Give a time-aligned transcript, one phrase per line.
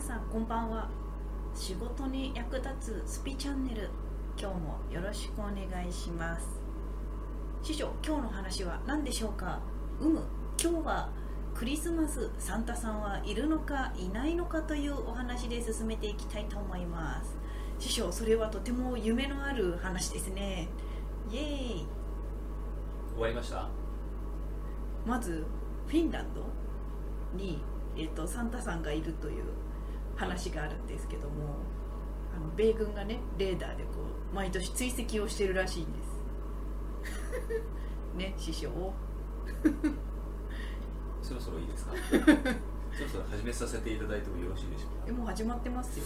[0.00, 0.88] 皆さんこんばんは。
[1.54, 3.90] 仕事に役立つスピチャンネル。
[4.34, 5.54] 今日もよろしくお願
[5.86, 6.58] いします。
[7.62, 9.60] 師匠今日の話は何でしょうか？
[10.00, 10.22] うむ。
[10.58, 11.10] 今日は
[11.54, 17.36] クリスマスサンタさんはいるのかいないのかというお話で進めていきたいと思います。
[17.78, 20.68] 師匠それはとても夢のある話ですね。
[21.30, 21.42] イエー
[21.82, 21.86] イ。
[23.16, 23.68] 終わりました？
[25.04, 25.44] まず
[25.86, 26.42] フィンランド
[27.36, 27.62] に、
[27.98, 29.44] えー、とサンタさんがいるという
[30.20, 31.56] 話があるんですけども
[32.36, 33.90] あの米軍がねレーダーでこ
[34.32, 36.10] う毎年追跡をしてるらしいんです。
[38.16, 38.68] ね師匠。
[41.22, 41.92] そろそろいいですか？
[42.92, 45.04] そろそろ始めさせていただいてもよろしいでしょうか？
[45.08, 46.04] えもう始まってますよ。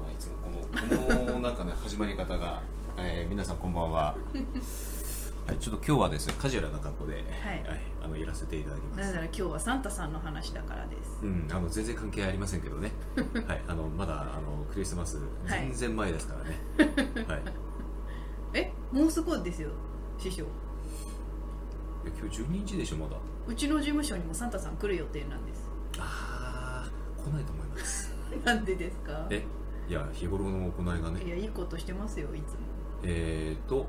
[0.00, 2.62] まあいつもこのこのなんかね始まり方が、
[2.96, 4.14] えー皆さんこんばんは
[5.50, 7.24] はい、ちょっと今日はですねカジュアルな格好で、はい
[8.02, 9.00] あのやらせていただきます。
[9.00, 11.18] なぜなら今日はサンタさんの話だからです。
[11.22, 12.92] うん、あの全然関係ありませんけどね、
[13.48, 15.66] はい、あのまだあのクリスマスはい。
[15.66, 17.42] 全然前ですからね、 はい、
[18.54, 19.70] えもうすぐですよ
[20.18, 20.44] 師匠。
[20.44, 20.46] い
[22.06, 23.16] や今日12日でしょまだ。
[23.48, 25.68] うちの事務所にもサンタさん来る予定なんです。
[25.98, 28.14] ああ来ないと思います。
[28.46, 29.26] なんでですか？
[29.30, 29.44] え
[29.88, 31.24] いや日頃の行いがね。
[31.24, 32.58] いやいいことしてますよいつも。
[33.02, 33.88] えーと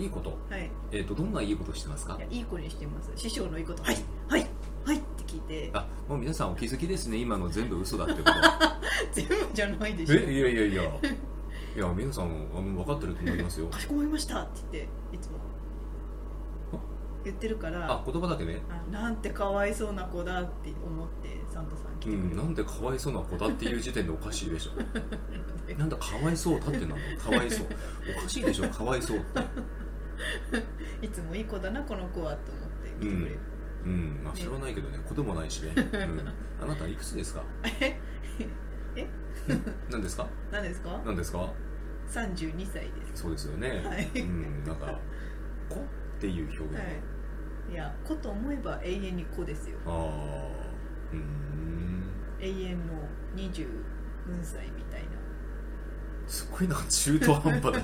[0.00, 0.30] いいこと。
[0.48, 0.70] はい。
[0.92, 2.16] えーとどんないいことしてますか？
[2.16, 3.10] いやいい子にしてます。
[3.16, 3.82] 師匠のいいこと。
[3.82, 3.96] はい。
[4.28, 4.46] はい。
[4.84, 4.96] はい。
[4.96, 5.70] って聞いて。
[5.74, 7.18] あもう皆さんお気づきですね。
[7.20, 8.32] 今の全部嘘だってこと。
[9.12, 10.14] 全部じゃないでしょ。
[10.14, 10.82] えいやいやいや。
[11.76, 12.28] いや皆さんあ
[12.60, 13.66] の分かってると思いますよ。
[13.68, 15.38] かしこまりましたって言っていつも。
[17.22, 17.92] 言ってるから。
[17.92, 24.70] あ言葉だけねあなんてかわいそうな子だって思ってサンタさん来うてくれる、んなんでかわいそうな子だっていう時点でおかしいでしょ。
[25.78, 27.66] なんだかわいそうだってなんだかわいそう。
[28.18, 29.40] おかしいでしょかわいそうって
[31.02, 33.38] いつもいい子だなこの子はと思って来てくれる、
[33.84, 34.20] うん。
[34.22, 34.98] まあ知らないけどね。
[35.06, 36.20] 子供ないしね、うん、
[36.62, 37.42] あなたいくつですか？
[37.80, 37.98] え？
[38.96, 39.06] え
[39.90, 40.26] 何ですか？
[40.50, 41.00] 何ですか？
[41.04, 41.52] 何ですか
[42.08, 43.22] ？32歳です。
[43.22, 44.20] そうですよね、はい。
[44.20, 44.64] うん。
[44.64, 44.98] なんか
[45.70, 45.82] 「子」っ
[46.20, 46.80] ていう表現、は？
[47.70, 47.72] い。
[47.72, 49.78] いや子と思えば永遠に子ですよ。
[49.86, 52.02] ああうーん。
[52.40, 52.94] 永遠の
[53.36, 53.68] 20
[54.26, 55.08] 分歳みたいな
[56.30, 57.82] すごいなんか中途半端で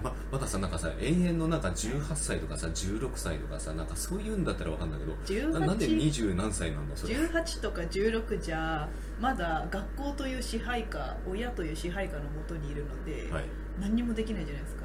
[0.00, 7.16] ままださなんかさ永遠のなんか18歳とかさ16歳とかさなんかそういうんだったらわかんないけどななんで18 20何歳なんだそれ。
[7.16, 8.88] 18とか16じゃ
[9.20, 13.44] まだ学校という支配下親という支配下のもとにいるので、はい、
[13.80, 14.84] 何にもできないじゃないですか。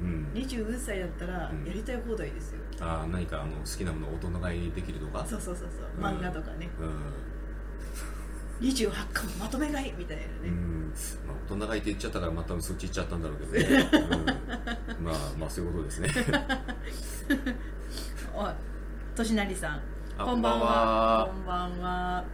[0.00, 5.26] うん、20歳だったらうんやりたい放題ですよ、ああ何かあの好きなものを大人買いできるとか？
[5.26, 5.88] そうそうそうそう。
[5.96, 6.04] うん。
[6.04, 6.88] 漫画とかね、うん、
[8.60, 10.92] 28巻まとめ買いみたいなね、うん。
[11.26, 13.90] まあ、大人買いって言っちゃったからまたそっち行っちゃったんだろうけどね、
[14.98, 16.08] うん、まあまあそういうことですね。
[18.34, 18.52] おい
[19.14, 19.80] としなりさん。
[20.18, 21.26] あこんばんは。
[21.28, 22.24] ここんばんは。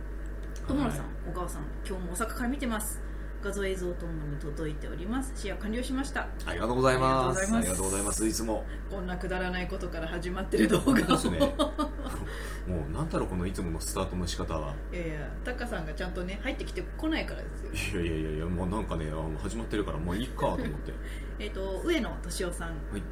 [0.69, 3.02] 友野さん、お母さん今日も大阪から見てます
[3.43, 5.33] 画像映像ともに届いております。
[5.35, 6.29] シェア完了しました。
[6.47, 7.53] ありがとうございます。
[7.55, 8.27] ありがとうございます。
[8.27, 8.65] いつも。
[8.89, 10.95] こんなくだらないことから始まってる動画を。
[10.95, 11.39] ですね。
[11.41, 14.75] もうなんだろうこのいつものスタートの仕方は。
[14.93, 18.03] いやいやタカさんがちゃんとね入ってきてこないからですよ。
[18.03, 19.07] いやいやいやいやもうなんかね
[19.43, 20.93] 始まってるからもういいかと思って。
[21.41, 23.03] えっ、と上野敏夫さん、はい。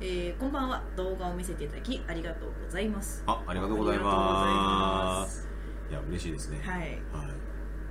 [0.00, 0.82] えーこんばんは。
[0.96, 3.22] 動画を見せていただきありがとうございます。
[3.26, 5.46] あありがとうございまます。
[5.90, 6.60] いや嬉しいですね。
[6.62, 6.78] はい。
[7.12, 7.24] は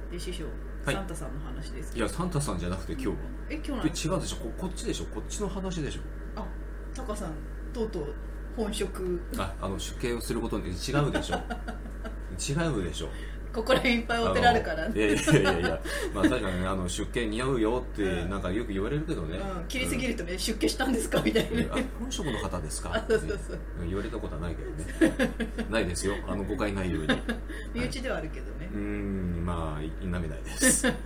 [0.09, 0.11] い。
[0.11, 3.13] で師匠、はいサンタさんの話ですいやサンタさんじゃなくて今日は。
[3.49, 4.37] え今日違うでしょ？
[4.37, 5.05] ここっちでしょ？
[5.05, 6.01] こっちの話でしょ？
[6.35, 6.45] あ
[6.93, 7.31] タカさん
[7.73, 8.13] とうとう
[8.55, 9.21] 本職。
[9.37, 11.35] ああの出家をすることに違うでしょ。
[12.39, 13.09] 違うでしょ
[13.53, 14.85] ここら辺いっぱいお寺あるから。
[14.85, 15.81] あのいやいやいやいや
[16.13, 18.29] まあ確かにねあの出家似合うよってうん。
[18.29, 21.21] なんかよく言われるけどね、うん、切りすぎるとね、出家したんですか？
[21.21, 22.91] みたいうんなあ本職の方ですか？
[22.95, 23.59] あそうそうそう。
[23.81, 25.31] うん言われたことはないけどね。
[25.69, 26.15] ないですよ。
[26.27, 27.07] あの誤解ないように。
[27.75, 30.87] 身内ではあるけどね、うーんまあい否めないです。
[30.89, 30.97] はい。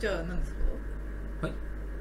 [0.00, 0.52] じゃあ何です
[1.40, 1.46] か？
[1.46, 1.52] はい。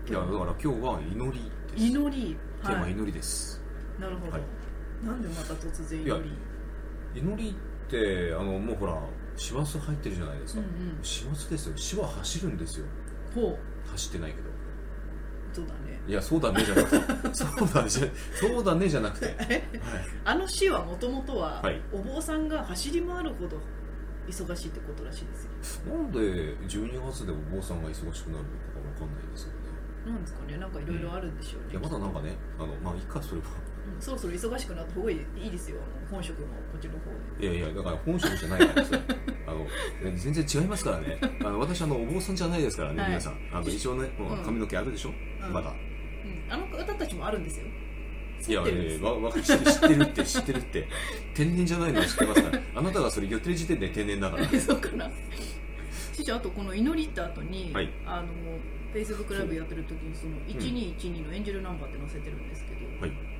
[0.09, 1.83] いやだから今日は祈りです。
[1.85, 2.25] 祈り。
[2.25, 3.59] はいテーマ祈りです、
[4.00, 4.41] なるほど、はい。
[5.03, 6.23] なんでまた突然祈
[7.15, 7.19] り？
[7.19, 7.55] 祈り
[7.91, 8.97] ってあのもうほら
[9.35, 11.03] 師走入ってるじゃないですか、うんうん。
[11.03, 11.73] 師走ですよ。
[11.75, 12.85] 死は走るんですよ。
[13.35, 13.57] ほ
[13.91, 14.49] 走ってないけど。
[14.49, 14.51] う
[15.53, 15.99] そうだね。
[16.07, 17.33] いやそうだねじゃなくて。
[17.33, 19.63] そうだねそうだねじゃなくて、 はい、
[20.25, 21.81] あの死はもともとは、はい。
[21.91, 23.57] お坊さんが走り回るほど
[24.27, 25.95] 忙しいってことらしいですよ。
[25.95, 26.19] なんで
[26.67, 28.39] 12月でお坊さんが忙しくなるのかわ
[28.99, 29.55] かんないですよね。
[30.05, 30.57] なんですかね。
[30.57, 33.47] なんかいろいろあるんでしょうね、いやまだなんかねあのまあいいかそれは。
[33.47, 35.77] うんそろそろ忙しくなった方がいいですよ。
[36.09, 37.45] 本職のこっちの方で。
[37.45, 38.99] いやいやだから本職じゃないからですよ。
[39.47, 41.19] あのね全然違いますからね。
[41.41, 43.09] あの私あのお坊さんじゃないですからね、はい。
[43.09, 43.38] 皆さん。
[43.51, 45.53] あの一応ねもううん髪の毛あるでしょ、うん。
[45.53, 45.69] まだ。
[45.69, 47.65] うん、あの方たちもあるんですよ。
[48.47, 50.88] いや、えー、わ、わ、知ってるって、知ってるって。
[51.35, 52.59] 天然じゃないのは知ってますから。
[52.75, 54.47] あなたがそれ言ってる時点で天然だから。
[54.59, 55.09] そうかな。
[56.13, 57.89] 師匠あとこの祈りった後に、はい。
[58.05, 58.27] あの
[58.91, 63.30] フェイスブックライブやってる時にその1212のエンジェルナンバーって載せてるんですけど、はい。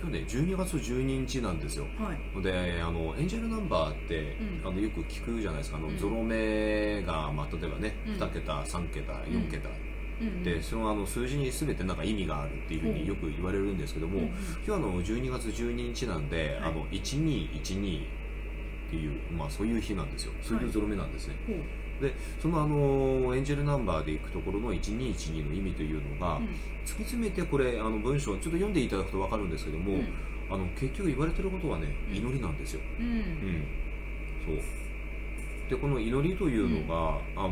[0.00, 1.86] 今日ね、12月12日なんですよ。
[1.98, 2.42] はい。
[2.42, 4.68] で、あの、エンジェルナンバーって、うん。
[4.68, 5.76] あの、よく聞くじゃないですか。
[5.76, 5.98] あの、うん。
[5.98, 8.14] ゾロ目が、まあ、例えばね、うん。
[8.14, 9.68] 2桁、3桁、4桁。
[9.68, 16.70] うんで、そのあの数字に全てなんか意味があるっていうふうによく言われるんですけども、うん今日はあの12月12日なんで、はい。
[16.70, 20.32] あの1212っていう、まあ、そういう日なんですよ。
[20.40, 21.56] そういうゾロ目なんですね、ほう
[22.00, 26.48] でそのあのエンジェルナンバーでいくところの1212の意味というのが、うん。
[26.84, 30.08] 突き詰めてこれあの文章をちょっと読んでいただくと分かるんですけども、うん。
[30.50, 32.16] あの結局言われてることはねうん。
[32.16, 33.06] 祈りなんですよ、うん。
[33.06, 33.64] うん、
[34.46, 34.56] そう。
[35.70, 37.50] でこの祈りというのが、あの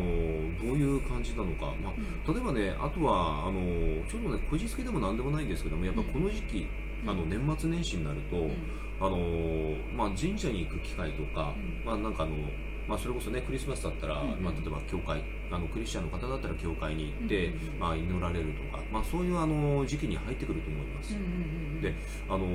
[0.62, 3.62] どういう感じなのか、まあ、例えばねあとはあの
[4.06, 6.66] ちょっとねこじつけでもなんでもないんですけどもやっぱこの時期、
[7.04, 7.10] うん。
[7.10, 8.52] あの年末年始になると、うん。
[9.00, 9.18] あの
[9.96, 11.84] まあ、神社に行く機会とか、うん。
[11.84, 12.36] まあ、なんかあの、
[12.88, 21.16] まあ、それこそねクリスマスだったら、うんまあ、例えば教会あのクリスチャンの方だったら教会に行って、うんまあ、祈られるとか、まあ、そういうあの時期に入ってくると思います。
[21.80, 21.94] で
[22.28, 22.46] あの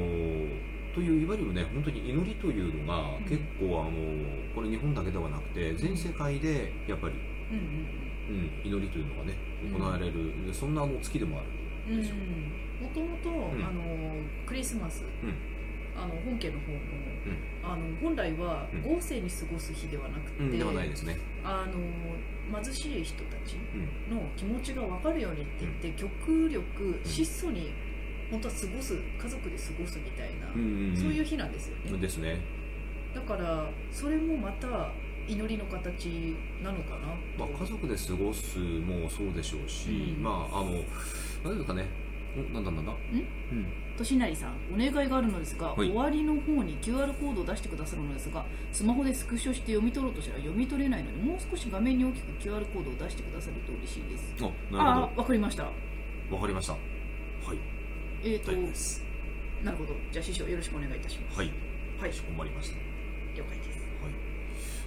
[0.94, 3.92] といういわゆるね本当に祈りというのが、うん結構あの
[4.56, 7.14] これ日本だけではなくて全世界でやっぱり、
[7.52, 7.88] うん
[8.66, 9.80] 祈りというのがねうん。
[9.80, 11.48] 行われる、そんなあの月でもある
[11.94, 12.04] うんうん
[12.82, 13.34] もともとん。
[13.64, 13.84] あの
[14.46, 15.06] クリスマス、ん
[15.98, 16.80] あの本家の方も、
[17.64, 18.82] あの本来はうん。
[18.84, 21.18] 豪勢に過ごす日ではなくて、うん、ではないですね。
[21.44, 23.58] あの貧しい人たち
[24.10, 24.16] うん。
[24.16, 27.74] の気持ちが分かるようにって言って、極力質素に
[28.30, 30.98] 本当は過ごす家族で過ごすみたいな、うんうんうん。
[30.98, 31.98] そういう日なんですよね。
[31.98, 32.38] ですね。
[33.16, 34.92] だからそれもまた
[35.28, 37.08] 祈りの形なのかな
[37.38, 40.24] まあ、と、家族で過ごすもそうでしょうし、うん。
[40.24, 40.84] まああの
[41.44, 41.86] 何ですかね。
[42.38, 42.92] んなんだなんだ？
[42.92, 43.66] うん
[43.98, 45.88] としなりさんお願いがあるのですが、はい。
[45.88, 54.36] 終わりの方に QR コードを出してくださるのですがスマホでスクショして読み取ろうとしたら読み取れないのでもう少し画面に大きく QR コードを出してくださると嬉しいです。
[54.44, 55.64] あああわかりました。
[55.64, 55.72] わ
[56.40, 56.74] かりました。
[56.74, 57.58] はい。
[58.24, 58.52] えーと
[59.64, 59.94] なるほど。
[60.12, 61.38] じゃあ師匠よろしくお願いいたします。
[61.40, 61.52] はい。
[62.00, 62.10] はい。
[62.12, 62.76] かしこまりました。
[63.36, 63.80] 了解です。
[64.04, 64.14] はい。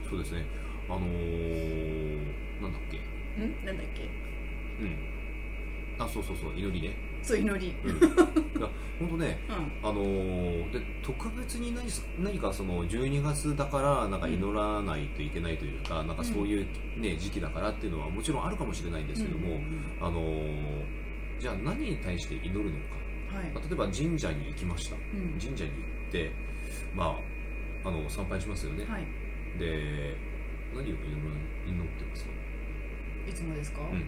[0.09, 0.45] そうですね。
[0.89, 2.99] あのー、なんだっけ？
[3.45, 3.67] ん？
[3.67, 4.05] なんだっけ？
[4.05, 4.97] うん。
[5.99, 6.53] あそうそうそう。
[6.57, 7.75] 祈りねそう祈り。
[8.99, 9.89] 本当ねうん。
[9.89, 16.67] あのーで特別に何す何かその12月だからなんか祈らないといけないというか、なんかそういう、
[17.01, 19.55] ね、時期だからっていうのはもちろんあるかもしれないんですけども、うん。
[19.55, 21.01] うんあのー
[21.41, 22.71] じゃあ何に対して祈るの
[23.31, 23.37] か。
[23.37, 23.45] はい。
[23.47, 24.97] 例えば神社に行きました。
[24.97, 25.39] うん。
[25.41, 25.77] 神社に行
[26.09, 26.31] って
[26.95, 27.19] ま
[27.85, 29.07] ああの参拝しますよね、はい。
[29.59, 30.15] で
[30.75, 32.31] 何を祈ってますか？
[33.27, 34.05] いつもですか、うん。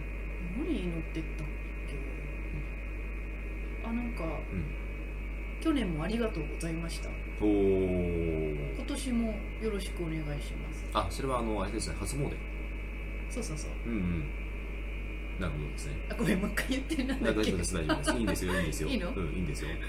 [0.63, 1.43] 何祈ってった
[3.83, 4.65] あなんか、うん。
[5.61, 7.09] 去年もありがとうございました。
[7.41, 8.75] おー。
[8.75, 10.85] 今年もよろしくお願いします。
[10.93, 12.29] あそれはあのあれですね初詣？
[13.29, 13.71] そうそうそう。
[13.85, 14.25] うんうん。
[15.39, 15.93] なるほどですね。
[16.09, 17.39] あごめんもう一回言ってなんだっけ？
[17.39, 18.11] 大丈夫です大丈夫です。
[18.17, 18.89] いいんですよいいんですよ。
[18.89, 19.09] いいの？
[19.09, 19.69] うん、いいんですよ、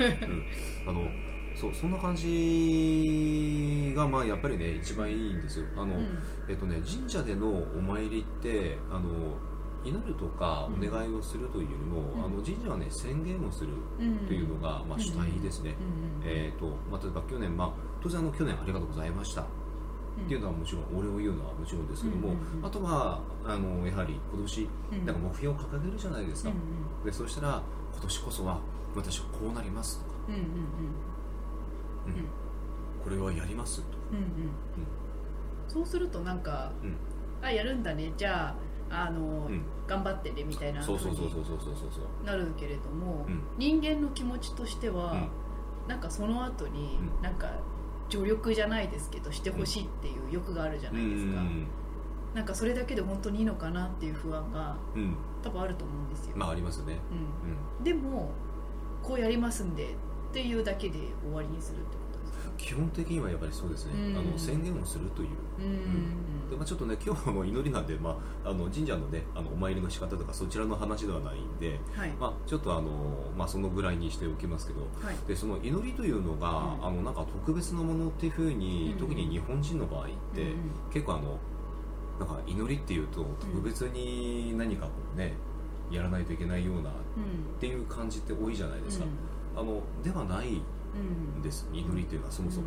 [0.86, 1.08] うん、あの
[1.56, 5.66] そうそんな感じがまあやっぱりね一番いいんですよ。
[5.76, 6.18] あの、うん。
[6.48, 9.38] えっとね神社でのお参りってあの
[9.84, 12.24] 祈るとかお願いをするというよりも、うん。
[12.24, 14.26] あの神社はね宣言をするうん。
[14.26, 15.82] というのが、まあ、主体ですね、う
[16.18, 16.22] ん。
[16.22, 16.30] うん。
[16.30, 17.70] えーとまあ、例えば去年、まあ、
[18.02, 19.42] 当然あの去年ありがとうございました。
[19.42, 19.46] っ
[20.28, 25.06] ていうのはもちろんお礼を言うのはもちろんですけども、あとはあのやはり今年うん。
[25.06, 28.60] なんか目標を掲げるじゃないですか、うんでそうしたら今年こそは
[28.94, 30.46] 私はこうなりますとか、うんうんうん。
[30.46, 32.28] うん。
[33.02, 33.82] これはやりますと。
[33.82, 34.18] か、うん。
[34.18, 34.24] うん。
[35.68, 36.96] そうするとなんか、うん。
[37.42, 38.12] あやるんだね。
[38.16, 38.54] じゃ
[38.90, 41.56] ああの、うん頑張ってねみたいなそうそうそうそうそう。
[41.56, 43.42] そうなるけれども、うん。
[43.58, 45.28] 人間の気持ちとしては、
[45.86, 47.22] なんかその後に、うん。
[47.22, 47.50] なんか
[48.08, 51.66] 助力じゃないですけどしてほしいっていう欲があるじゃないですか、うん
[52.34, 55.16] なんかそれだけで本当にいいのかなっていう不安がうん。
[55.40, 56.98] 多分あると思うんですよ、まあありますよね、
[57.78, 57.84] う、うん。
[57.84, 58.32] でも
[59.04, 59.86] こうやりますんでっ
[60.32, 62.03] ていうだけで終わりにするってこ
[62.56, 64.18] 基本的にはやっぱりそうですね、うん。
[64.18, 65.28] あの宣言をするという。
[65.58, 66.50] うん。
[66.50, 72.10] でまあ、ちょっとね今日の祈りなんで、まあ、あの神社のねあのお参りの仕方とかそちらの話ではないんで、はい。
[72.20, 72.90] まあ、ちょっとあの、
[73.36, 74.80] まあ、そのぐらいにしておきますけど。
[75.06, 75.16] はい。
[75.26, 76.86] でその祈りというのが、うん。
[76.86, 80.56] あのなんか特別なものっていうふうに、うん特に日本人の場合って、うん
[80.92, 81.38] 結構あの
[82.18, 85.32] なんか祈りっていうと特別に何かこうね
[85.90, 87.58] やらないといけないようなっうん。
[87.58, 89.06] ていう感じって多いじゃないですか、
[89.56, 90.62] あのではない
[90.94, 92.66] うんんです祈りっていうのはそもそも、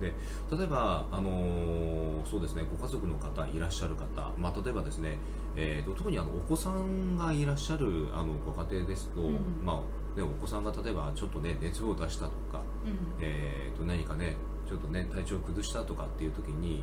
[0.00, 0.58] うん。
[0.58, 5.16] 例えば、あのーそうですね、ご家族の方いらっしゃる方、まあ、例えばですね、
[5.56, 9.80] えー、と特にあのお子さんがいらっしゃるあのご家庭ですと、うんまあ
[10.18, 14.34] でお子さんが例えばちょっとね熱を出したとか、うんえー、と何かね
[14.68, 16.82] ちょっとね体調を崩したとかっていう時に、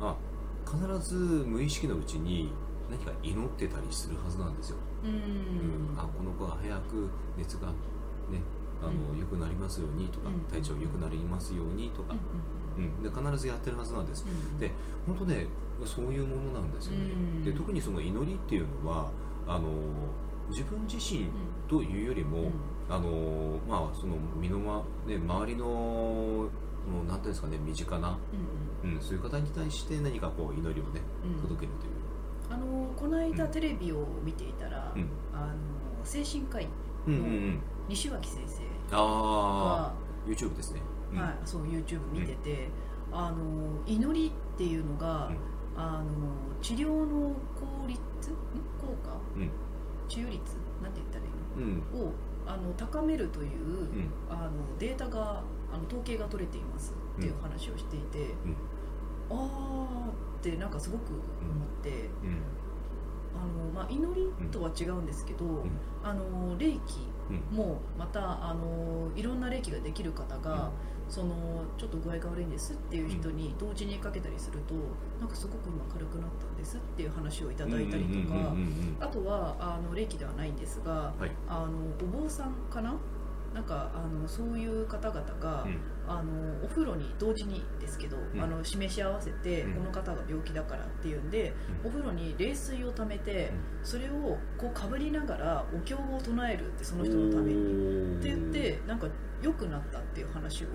[0.00, 0.16] ま
[0.66, 1.14] あ、必ず
[1.46, 2.52] 無意識のうちに
[2.90, 5.16] 何か祈ってたりするはずなんですよ、うんうん。
[5.16, 5.18] う
[5.94, 5.98] ん。
[5.98, 8.42] あこの子が早く熱がね
[8.82, 10.40] あの、うん良くなりますようにとかうん。
[10.50, 12.14] 体調良くなりますようにとか。
[12.76, 12.84] う、ん。
[12.84, 14.24] うん、で必ずやってるはずなんです。
[14.26, 14.58] うん。
[14.58, 14.70] で
[15.06, 15.46] 本当ね
[15.84, 17.44] そういうものなんですよね、うん。
[17.44, 19.10] で特にその祈りっていうのは
[19.46, 19.68] あの
[20.48, 21.26] 自分自身
[21.68, 22.50] というよりも、うん。
[22.88, 26.48] あのまあその身のま、ね、周りのも
[27.04, 28.18] うなんていうんですかね身近な、
[28.84, 29.00] うん。
[29.00, 31.42] そういう方に対して何かこう祈りをねうん。
[31.42, 31.92] 届けるという、
[32.50, 35.08] あのこの間テレビを見ていたら、うん。
[35.32, 35.52] あの
[36.04, 36.68] 精神科医
[37.06, 37.60] うんうんうん。
[37.88, 38.62] 西脇先生
[38.92, 39.92] あは、あ
[40.26, 40.80] YouTube ですね、
[41.12, 41.18] うん。
[41.18, 42.68] はい、そう YouTube 見てて、
[43.10, 45.36] あの祈りっていうのが、うん。
[45.74, 46.04] あの
[46.60, 48.00] 治療の効率？
[48.00, 48.34] ん？
[48.78, 49.50] 効果、うん。
[50.06, 50.56] 治癒率？
[50.82, 51.82] なんて言ったらいいうん。
[51.98, 52.12] のを
[52.46, 54.10] あの高めるという、うん。
[54.28, 58.34] あのデータがあの統計が取れていますっていう話をしていて、
[59.30, 61.22] あーってなんかすごく思っ
[61.82, 62.42] て、うん。
[63.34, 65.70] あのまあ、祈りとは違うんですけど、ん。
[66.04, 67.56] あの霊気うん。
[67.56, 70.70] もまたあのいろんな霊気ができる方が、
[71.08, 71.34] その
[71.76, 74.74] ちょっと具合が悪いんですっていう人に同時にかけたりすると、
[75.20, 79.04] なんかすごく今軽くなったんですっていう話をいただいたりとか、うんうんうんうん。
[79.04, 81.30] あとはあの霊気ではないんですが、はい。
[81.48, 82.94] あのお坊さんかな？
[83.52, 85.80] なんかあのそういう方々が、うん
[86.18, 86.30] あの
[86.62, 88.42] お風呂に同時にですけど、うん。
[88.42, 89.74] あの示し合わせて、うん。
[89.74, 91.88] この方が病気だからっていうんで、うん。
[91.88, 93.50] お風呂に冷水を溜めて、
[93.82, 98.18] それをこうかぶりながらお経を唱えるってその人のために。
[98.18, 99.08] って言ってなんか
[99.40, 100.66] 良くなったっていう話を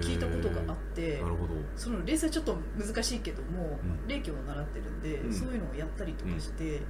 [0.00, 1.54] 聞いたことがあってなるほど。
[1.76, 4.08] その冷静はちょっと難しいけども、うん。
[4.08, 5.32] 霊気を習ってるんで、うん。
[5.32, 6.80] そういうのをやったりとかして、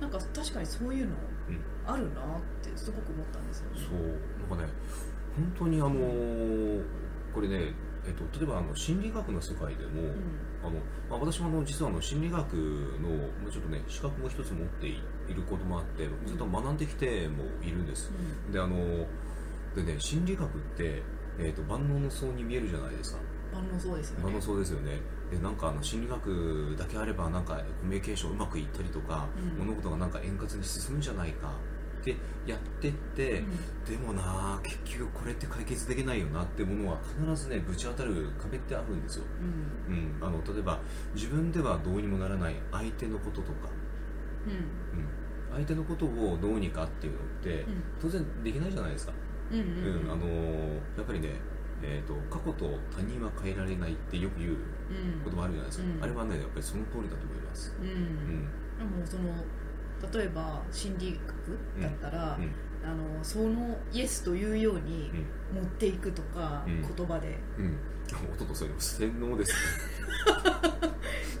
[0.00, 1.14] なんか確かにそういうの
[1.48, 1.60] うん。
[1.86, 3.80] あるなってすごく思ったんですよね。
[3.80, 4.48] そう。
[4.48, 4.72] なんかね
[5.36, 7.03] 本当にあのー
[7.34, 7.74] これね、
[8.06, 10.14] えっと、例えばあの心理学の世界でも、
[10.62, 10.72] あの
[11.10, 13.08] まあ、私もあの実はあの心理学の
[13.42, 18.12] まあちょっとね資格も一つ持っていることもあってずっと学んできてもいるんです、
[18.46, 18.52] うん。
[18.52, 18.76] であの
[19.74, 21.02] でね心理学って、
[21.38, 23.20] えっと万能の層に見えるじゃないですか。
[23.52, 24.24] 万能そうですよね。
[24.24, 24.40] 万能。
[24.40, 25.00] 層ですよね。
[25.30, 29.66] でなんかあの心理学だけあればなんかコミュニケーションうまくいったりとか、うん。
[29.66, 31.52] 物事がなんか円滑に進むんじゃないか
[32.12, 33.46] ってやってって、うん。
[33.84, 39.24] でもな結局これって解決できないよなってものは必ずねぶち当たる壁ってあるんですよ、
[39.88, 39.94] うん。
[39.94, 40.78] うん、あの例えば
[41.14, 43.68] 自分ではどうにもならない相手のこととか、
[44.46, 44.52] うん。
[45.00, 45.08] うん、
[45.54, 47.82] 相手のことをどうにかっていうのってうん。
[48.00, 49.12] 当然できないじゃないですか、
[49.52, 50.26] うんあの
[50.96, 51.28] やっぱりね、
[51.82, 55.20] えー、と過去と他人は変えられないってよく言ううん。
[55.24, 56.02] こともあるじゃないですか、うん。
[56.02, 57.88] あれはねやっぱりその通りだと思います、うん。
[57.88, 58.48] うん。
[58.78, 59.32] でもその
[60.12, 62.52] 例えば心理学だったら、うん
[62.84, 65.10] あのそのイエスというように
[65.52, 65.62] うん。
[65.62, 66.82] 持っていくとか、うん。
[66.96, 67.38] 言葉で。
[67.58, 67.78] うん、
[68.34, 69.54] 音とそれも洗脳です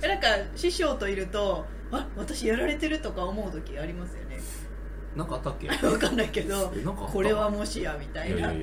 [0.00, 4.40] なんか師匠といるとあ私やられてるとか思う時ありますよね。
[5.14, 5.68] なんかあったっけ？
[5.86, 6.72] わかんないけど
[7.12, 8.48] これはもしやみたいな。
[8.48, 8.54] な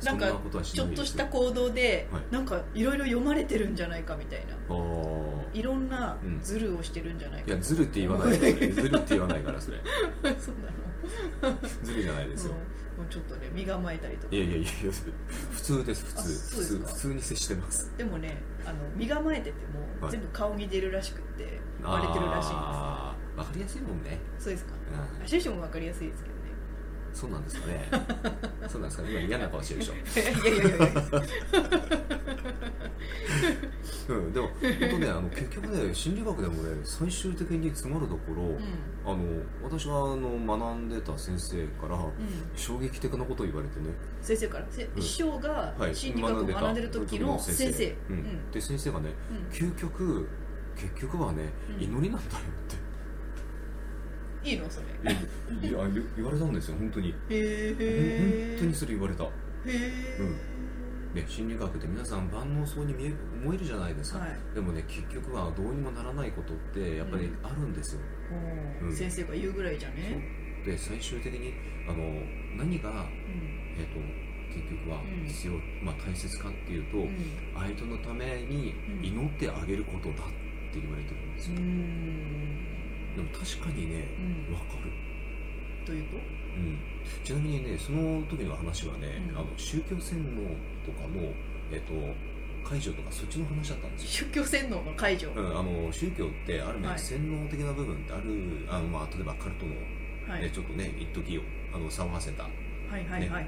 [0.00, 2.22] そんかちょっとした行動で、はい。
[2.32, 4.56] なんかいろいろ読まれてるんじゃないかみたいな
[5.54, 6.40] いろんなうん。
[6.42, 7.48] ズルをしてるんじゃないか。
[7.48, 8.38] いやずるって言わない。
[8.38, 9.78] からそれずるって言わないからそれ。
[10.38, 10.54] そう
[11.42, 11.58] なの。
[11.82, 14.36] ずるじゃないですよ、うんもうちょっとね身構えたりとか。
[14.36, 14.68] いやいやいや
[15.50, 26.31] 普通です普あ通普通そうですか普通に接してますでもねあの身構えてても、はい全部顔に出るらしくって割れてるらしいんですわかりやすいもんね、そうですかうんあ師匠も分かりやすいですけどね
[27.12, 27.88] そうなんですかね。
[28.68, 29.10] そうなんですかね。
[29.12, 29.94] 今嫌な顔してるでしょ。
[29.94, 31.22] いやいやいやいや
[34.08, 38.58] うん、でも本当ねあの結局ね心理学でもね最終的に詰まるところ、う
[39.04, 39.24] あの
[39.62, 42.12] 私はあの学んでた先生からん、うん、
[42.56, 43.86] 衝撃的なことを言われてね、
[44.20, 44.66] 先生から。
[44.70, 45.02] せうん。
[45.02, 47.96] 師匠がはい、心理学を学んでる時の先生。
[48.10, 48.14] うん。
[48.14, 48.50] うん。
[48.50, 49.56] で先生がねうん。
[49.56, 50.28] 究極
[50.76, 51.82] 結局はね、うん。
[51.82, 52.81] 祈りなんだよって
[54.44, 54.68] いいの？
[54.68, 54.86] それ。
[55.12, 57.10] いや言言われたんですよ本当に。
[57.10, 59.24] へえ本当にそれ言われた。
[59.24, 59.28] へ
[59.66, 60.18] え、
[61.14, 64.36] ね、心理学って皆さん万能そうに見え思えるじゃないですか、はい。
[64.54, 68.00] でもね結局はどうにもならないことってやっぱりあるんですよ、
[68.80, 68.88] おー。
[68.88, 68.96] うん。
[68.96, 70.20] 先生が言うぐらいじゃね？
[70.66, 71.52] で最終的に
[71.88, 71.98] あの
[72.56, 72.98] 何が、うん。
[73.78, 74.00] えー、と
[74.52, 75.26] 結局はうん。
[75.26, 75.52] 必要、
[75.84, 77.16] まあ、大切かっていうと、うん。
[77.54, 80.16] 相手のために祈ってあげることだっ
[80.72, 82.81] て言われてるんですよ、うん
[83.16, 84.08] でも確かにね
[84.48, 84.54] うん。
[84.54, 84.90] わかる、
[85.84, 86.16] というと？
[86.16, 86.20] う
[86.60, 86.78] ん、
[87.24, 89.36] ちなみにねその時の話はね、うん。
[89.36, 90.42] あの宗教洗脳
[90.84, 91.32] とかの、
[91.72, 91.92] えっと
[92.62, 94.28] 解除とかそっちの話だったんですよ。
[94.30, 96.98] 宗教洗脳の解除、うん、あの宗教ってある面、はい。
[96.98, 99.78] 洗脳的な部分ってあるあの、まあ、例えばカルトの、ね
[100.28, 100.50] はい。
[100.52, 101.40] ちょっとね一時
[101.74, 102.44] あの騒がせた。
[102.44, 102.50] は
[102.98, 103.44] いはいはいはい。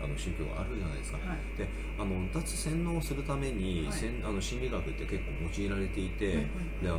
[0.00, 1.58] うん、あの宗教があるじゃないですか、はい。
[1.58, 3.98] であの脱洗脳するために、はい。
[4.24, 6.46] あの心理学って結構用いられていて、はいはい
[6.82, 6.98] であの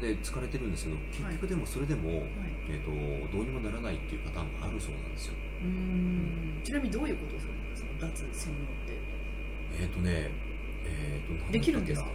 [0.00, 2.28] で疲れてるんですけど結局でもそれでも、はい。
[2.70, 2.90] えー、と
[3.36, 5.34] どうにもならないっていうパターンがあるそうなんですよ。
[5.62, 6.60] うーん。
[6.62, 7.88] ちなみにどういうことをするんですか？
[8.00, 8.92] 脱洗脳って。
[9.80, 10.30] えっ、とね
[10.84, 11.52] えー、となんだっけな。
[11.52, 12.08] できるんですか？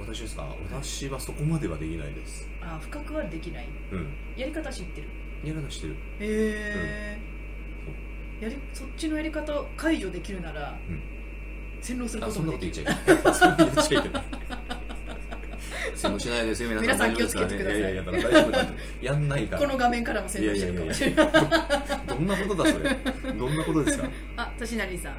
[0.00, 0.54] 私ですか？
[0.70, 2.48] 私はそこまではできないです。
[2.60, 3.68] あ深くはできない。
[3.92, 4.06] うん。
[4.36, 5.08] やり方知ってる？
[5.44, 5.94] やらなしてる。
[5.94, 7.18] へえ、
[8.42, 11.02] やりそっちのやり方を解除できるなら、うん。
[11.82, 13.34] 洗脳するあこともそんなことできる言っちゃいけない。
[13.34, 14.24] そんなこと言っちゃいけない
[15.94, 16.84] 洗脳しないですよ皆さん。
[16.84, 17.80] 皆さん気をつけてください。
[17.82, 18.42] 大丈夫ですからね。
[18.42, 18.66] いやいや大丈夫だ
[19.00, 19.62] やんないから。
[19.62, 21.26] この画面からも洗脳してるかもしれない。
[22.06, 22.96] どんなことだそれ
[23.32, 25.16] どんなことですかあとしなりさん。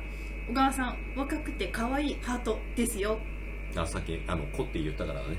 [0.48, 3.20] 小川さん若くて可愛いハートですよ。
[3.75, 5.38] あさっきあの「子」って言ったからね。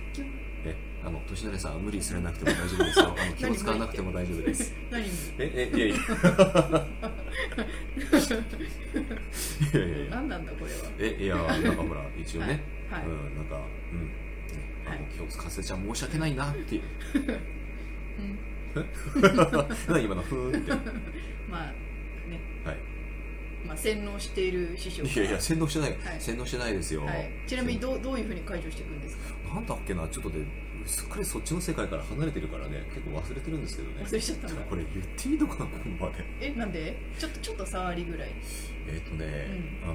[0.64, 3.16] えあの年慣れさん無理されなくても大丈夫ですよ。
[3.18, 4.74] あの気を使わなくても大丈夫です。
[4.90, 5.04] 何
[5.38, 5.96] ええいやいや。
[9.74, 10.10] いやいやいや。
[10.10, 10.78] 何なんだこれは。
[10.98, 11.42] えいやな
[11.72, 13.00] んかほら一応ね、はい。
[13.00, 13.10] はい。
[13.10, 13.56] うんなんか
[13.92, 14.21] うん
[15.16, 16.76] 気を使わせちゃ申し訳ないなって。
[16.76, 16.82] いう
[18.18, 18.38] うん
[19.88, 20.70] 何今のふーんって。
[20.70, 20.78] は
[21.50, 21.72] まあ
[22.28, 22.40] ね。
[23.64, 23.66] い。
[23.66, 29.54] まあ洗脳している師匠いやいや洗脳してない、はい、洗脳してないですよ、はい、ちなみにどうどういうふうに解除していくんですか？
[29.54, 30.44] なんだっけなちょっとで
[30.84, 32.82] すっかりそっちの世界から離れてるからね。
[32.92, 34.02] 結構忘れてるんですけどね。
[34.04, 34.62] 忘れちゃったんだ。
[34.62, 36.24] これ言ってみとかなこの場で。
[36.40, 36.98] えなんで？
[37.16, 38.30] ちょっとちょっと触りぐらい。
[38.88, 39.86] えっ、とね、あ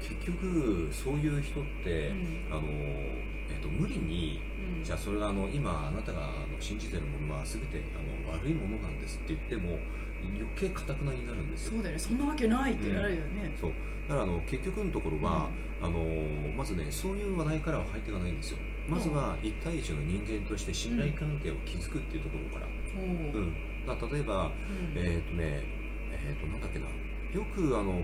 [0.00, 2.46] 結局そういう人って、うん。
[2.48, 3.29] あのえ
[3.60, 4.40] っと無理に
[4.78, 4.84] うん。
[4.84, 9.78] じゃあそれがあの今あなたがあの信じてるものは全てあの悪いものなんですって言っても
[10.24, 11.72] 余計かたくなになるんですよ。
[11.74, 11.98] そうだよね。
[11.98, 13.72] そんなわけないってなるよね、そう。
[14.08, 15.48] だからあの結局のところは、
[15.80, 16.00] あの
[16.56, 18.58] まずねそういう話題からは入っていかないんですよ。
[18.88, 22.66] まずは1対1の人間として信頼関係を築くっていうところから、
[22.98, 23.48] おうん。
[23.48, 24.52] うだから例えば、うん。
[24.96, 25.62] えっ、とね
[26.12, 26.86] えっ、となんだっけな。
[26.86, 28.02] よくあの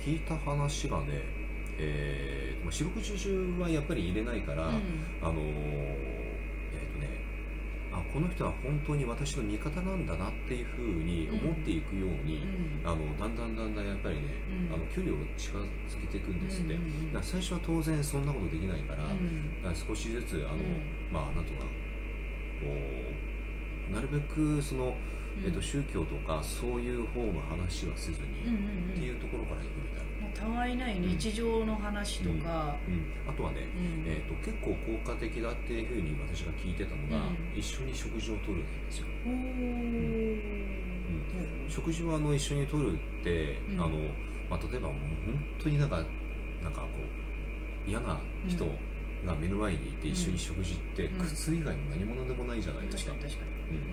[0.00, 1.39] き聞いた話がね
[1.80, 4.72] え四六時中はやっぱり入れないから、うん。
[5.20, 7.08] あのえっ、とね
[7.92, 12.42] あこの人は本当に私の味方なんだなっていうふうに思っていくように、
[12.82, 12.88] うん。
[12.88, 14.22] あのだんだんだんだんやっぱりね、
[14.70, 14.74] うん。
[14.74, 19.08] あの距離を近づけていくんですって、だから最初は当然そんなことできないから,、う
[19.72, 20.62] ん少しずつあの、うん。
[21.12, 21.60] まあなんとか
[22.60, 22.66] こ
[23.90, 24.94] うなるべくその、
[25.44, 28.46] えっと宗教とかそういう方の話はせずに、
[28.92, 34.10] っていうところからいくみたいな、たわいない日常の話とか、うん、あとはね、うん。
[34.10, 37.58] えっと結構効果的だっていうふうに私が聞いてたのが、うん。
[37.58, 39.06] 一緒に食事をとるんですよ。
[41.68, 43.80] 食事をあの一緒にとるって、うん。
[43.80, 43.98] あの
[44.48, 45.96] まあ、例えばもう本当になんか
[46.62, 46.88] なんかこ
[47.86, 48.64] う嫌な人
[49.26, 51.26] が目の前にいて一緒に食事ってうん。
[51.26, 53.86] 靴以外の何物でもないじゃないですか、確かに確かに、ううん。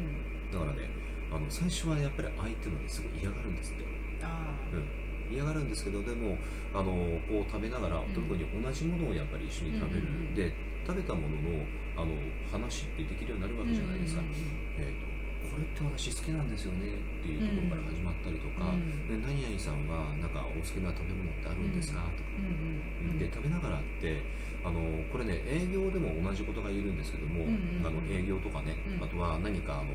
[0.49, 0.89] ん、だからね
[1.29, 3.83] あの最初はやっぱり相手のねすごい嫌がるんですって、
[4.23, 4.87] あうん、
[5.31, 6.37] 嫌がるんですけどでも
[6.73, 6.93] あの
[7.27, 8.05] こう食べながらん。
[8.13, 10.53] 特に同じものをやっぱり一緒に食べる、うんで
[10.87, 11.67] 食べたものの
[11.99, 12.15] あの
[12.47, 14.31] 話ってできるようになるわけじゃないですか、うん
[14.79, 19.09] えー、とこれって私好きなんですよねっていうところから始まったりとか、うん。
[19.09, 23.19] で何々さんはなんかお好きな食べ物ってあるんですか、とか、うん。
[23.19, 24.23] で食べながらって
[24.63, 24.79] あの
[25.11, 27.43] これね営業でも同じことが言えるんですけども、
[27.83, 29.03] あの営業とかね、うん。
[29.03, 29.91] あとは何かあの、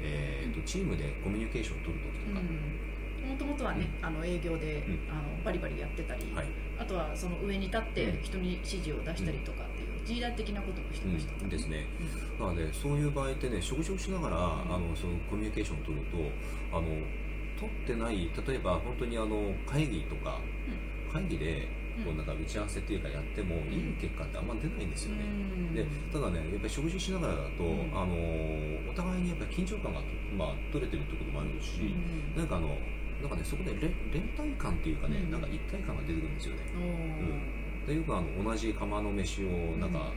[0.00, 2.40] えー、とチームでコミュニケーションを取るときとか、
[3.26, 4.98] もともとはね、あの営業で、うん。
[5.10, 6.46] あのバリバリやってたり、はい。
[6.78, 8.22] あとはその上に立ってうん。
[8.22, 11.48] 人に指示を出したりとかっていうリーダー的なこともしてました、うん。
[11.48, 11.86] ですね。
[12.00, 12.38] うん。
[12.38, 16.18] だからねそういう場合ってね食事をしながら、あのそのコミュニケーションを取ると
[16.76, 16.86] あの
[17.58, 20.38] 取ってない例えば本当にあの会議とか、
[21.12, 21.68] 会議で
[22.04, 25.26] こうなんか打ち合わせっていうかやってもいい結果ってあんま出ないんですよね、う
[25.70, 25.74] ん。
[25.74, 27.92] でただねやっぱり食事しながらだと、ん。
[27.92, 28.16] あの
[28.90, 30.00] お互いにやっぱり緊張感が、
[30.36, 32.36] まあ、取れてるってこともあるし、うん。
[32.36, 32.76] なんかあの
[33.22, 33.80] なんかねそこで連
[34.12, 35.30] 連帯感っていうかね、うん。
[35.30, 37.86] なんか一体感が出てくるんですよね、おー。
[37.86, 40.10] でよくあの同じ釜の飯をなんか、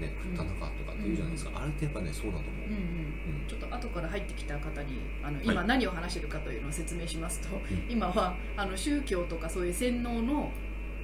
[0.00, 3.42] ね食った中とかって言うじゃないですか、あれってやっぱねそうだと思う、うんうん。
[3.42, 3.48] うん。
[3.48, 5.42] ちょっと後から入ってきた方にあのい。
[5.44, 7.60] 今何を話してるかというのを説明しますと、ん。
[7.88, 10.50] 今はあの宗教とかそういう洗脳の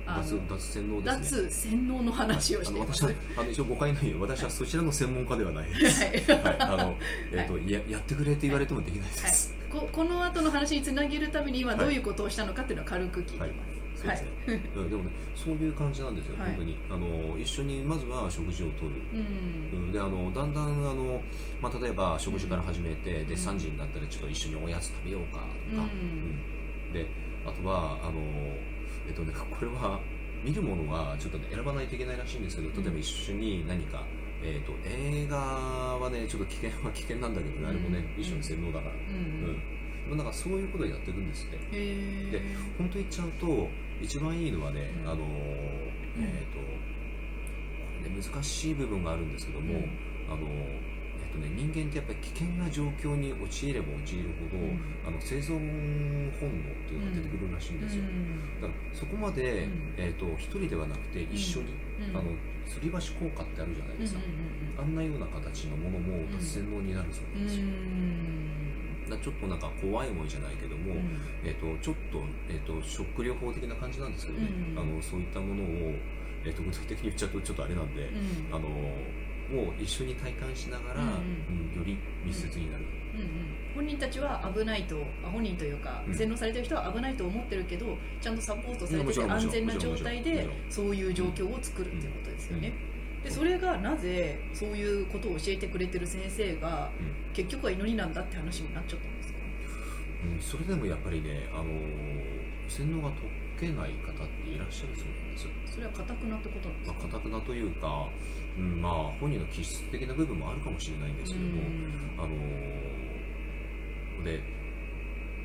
[0.08, 1.48] あ脱の脱洗脳ですね。
[1.48, 3.02] 脱洗脳の話をあしています。
[3.02, 6.02] の私はあの一応誤解ないよ私はそちらの専門家ではないです。
[6.02, 6.42] はい。
[6.42, 6.96] はい、あの、
[7.32, 9.30] えっ、と、や、やってくれって言われてもできないではい。
[9.32, 13.78] す。、ここの後の話につなげるために今どういうことをしたのかっていうのは軽く聞いてます。
[13.98, 14.62] そうですね。
[14.76, 16.48] うんでもね、そういう感じなんですよ、はい。
[16.50, 16.76] 本当に。
[16.88, 18.92] あの、一緒にまずは食事をとる。
[19.12, 19.86] うん。
[19.86, 19.92] うん。
[19.92, 21.20] で、あの、だんだん、あの、
[21.60, 25.48] まあ、例えば食事から始めて、で、3時になったらちょっと一緒におやつ食べようかとか。
[25.72, 25.78] うん。
[25.78, 25.82] う
[26.90, 26.92] ん。
[26.92, 27.06] で、
[27.44, 28.20] あとは、あの、
[29.08, 30.00] えっとね、これは、
[30.44, 34.04] 見るものはちょっとね、選ばないといけないらしいんですけど、例えば一緒に何か、
[34.42, 38.94] えっと、映画はね、ちょっと危険 は危険なんだけどね、あれもね、うん一緒に洗脳だから。
[38.94, 39.50] うん。
[39.50, 39.62] うん。
[40.08, 41.56] まあなんかそういうことをやってるんですって
[42.30, 42.40] で
[42.78, 43.68] 本当言っちゃうと
[44.00, 45.10] 一番いいのはね、うん。
[45.10, 45.24] あの
[46.18, 46.64] えっ、とこ
[48.04, 50.32] れね難しい部分があるんですけども、うん。
[50.32, 54.80] あのえっとね、人間ってやっぱり危険な状況に陥れば陥るほど、うん。
[55.06, 55.58] あの生存
[56.40, 58.60] 本能っていうのが出てくるらしいんですよ、うん。
[58.62, 59.94] だからそこまで、うん。
[59.98, 61.66] えー、と一人ではなくて一緒に、
[62.08, 62.16] うん。
[62.16, 62.30] あの
[62.68, 64.20] 吊り橋効果ってあるじゃないですか、
[64.78, 67.58] あんなような形のものも脱線能になるそうなんです。
[67.60, 67.66] よ、
[69.08, 71.20] だちょっとなんか怖い思いじゃないけども、うん。
[71.44, 75.66] えー、とちょっと,、えー、とショック療法的な感じなんですけどね、うんあのそういったものを、
[76.44, 78.54] えー、と具体的に言っちゃうとちょっとあれなんで、うん。
[78.54, 81.08] あのを一緒に体感しながら、うん
[81.72, 81.78] うん。
[81.78, 83.26] より密接になる、うんうん
[83.78, 86.14] 本人たちは危ないとあ本人というかうん。
[86.14, 92.72] 洗脳されてる人は危ないと思ってるけどちゃんとサポートされてて安全な状態でそういう状況を作るっていうことですよね。
[93.18, 93.22] うん。
[93.22, 97.32] でそれがなぜそういうことを教えてくれてる先生がうん。
[97.32, 99.38] 結局は祈りなんだって話になっちゃったんですか？
[100.24, 101.64] うん、それでもやっぱりね、あの
[102.68, 103.10] 洗脳が
[103.58, 105.50] 解けない方っていらっしゃるそうなんですよ。
[105.70, 108.08] それは固くなってことなんですまあ、かかたくなというか、
[108.58, 111.62] うん、まあ本人の気質的な部分もあるかもしれないんですけども、
[112.18, 112.34] あの
[114.24, 114.40] で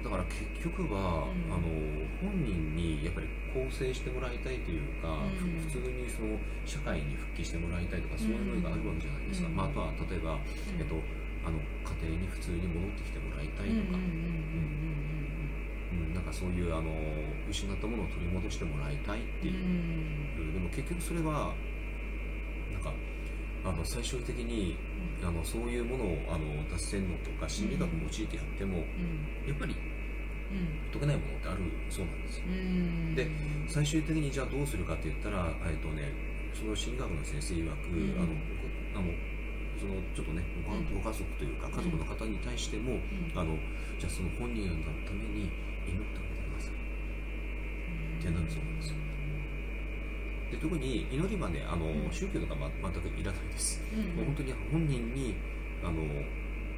[0.04, 1.48] だから結局は、うん。
[1.48, 1.64] あの
[2.20, 5.64] 本人にやっぱり構成してもらいたいというか、うん。
[5.64, 9.56] 普通にその社会に復帰してもらいたいとかそういう思いがあるわけじゃないですか、うん。
[9.56, 10.38] まあ、あとは例えば、
[10.80, 11.00] えっと、
[11.48, 11.60] あの
[12.04, 13.96] 家庭に普通に戻ってきてもらいたいとか、
[16.14, 16.92] なんかそういうあの
[17.48, 21.56] 失ったものを取り戻してもらいたいっていう、でも結局それは
[23.64, 24.76] あの最終的に
[25.24, 29.48] あのそういうものをあの脱線のとか心理学を用いてやっても、うん。
[29.48, 29.76] やっぱり
[30.92, 32.46] 解けないものってあるそうなんですよ。
[32.48, 33.16] うん。
[33.16, 33.28] で
[33.70, 36.12] 最終的にじゃあどうするかって言ったら、えっとね、
[36.54, 38.20] その心理学の先生曰く、うん。
[38.20, 39.08] あのあの
[39.80, 40.44] そのちょっとね
[40.92, 43.32] ご家族というか家族の方に対しても、うん。
[43.34, 43.56] あの
[43.98, 45.48] じゃあその本人のために
[45.88, 46.76] 祈ってあげてください
[48.20, 49.13] ってなるそうなんですよ
[50.54, 54.16] で特に祈りはねあの、うん宗教とか、ま、全くいらないです、うん。
[54.16, 55.36] もう本当に本人に
[55.84, 56.04] あの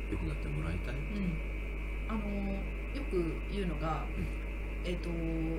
[0.10, 1.36] 良くなってもらいたい、うん。
[2.08, 2.20] あの
[2.96, 4.06] よく言うのが、
[4.86, 5.10] えー、と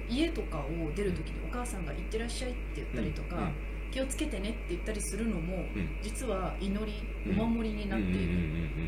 [0.09, 3.53] 家とかを出るときにお母さんが「行ってらっしゃい」って言ったりとか、うん。
[3.93, 5.89] 気をつけてねって言ったりするのも、うん。
[6.03, 6.93] 実は祈り
[7.31, 7.41] うん。
[7.41, 8.39] お守りになっている、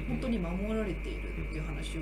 [0.09, 2.01] 本当にに守られているっていう話を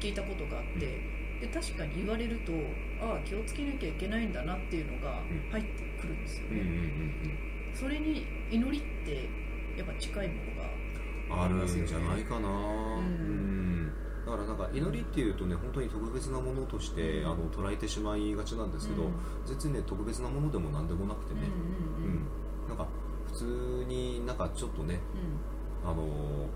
[0.00, 1.00] 聞いたことがあって、
[1.40, 2.52] で確かに言われると
[3.00, 5.50] ああ気をつけなきゃいけないんだなっていうのがうん。
[5.50, 6.64] 入ってくるんですようんうん
[7.22, 9.28] ね、それに祈りって
[9.76, 13.92] やっぱ近いものがうんうんあるんじゃないかな、んうん。
[14.26, 17.26] だからなんか祈りっていうとね本当に特別なものとして、うん。
[17.26, 19.12] あの捉えてしまいがちなんですけど、うん。
[19.46, 21.40] 実にね特別なものでも何でもなくてね、
[22.00, 22.28] うんうんうん
[22.68, 22.86] なんか
[23.26, 25.00] 普通になんかちょっとね
[25.84, 26.48] あの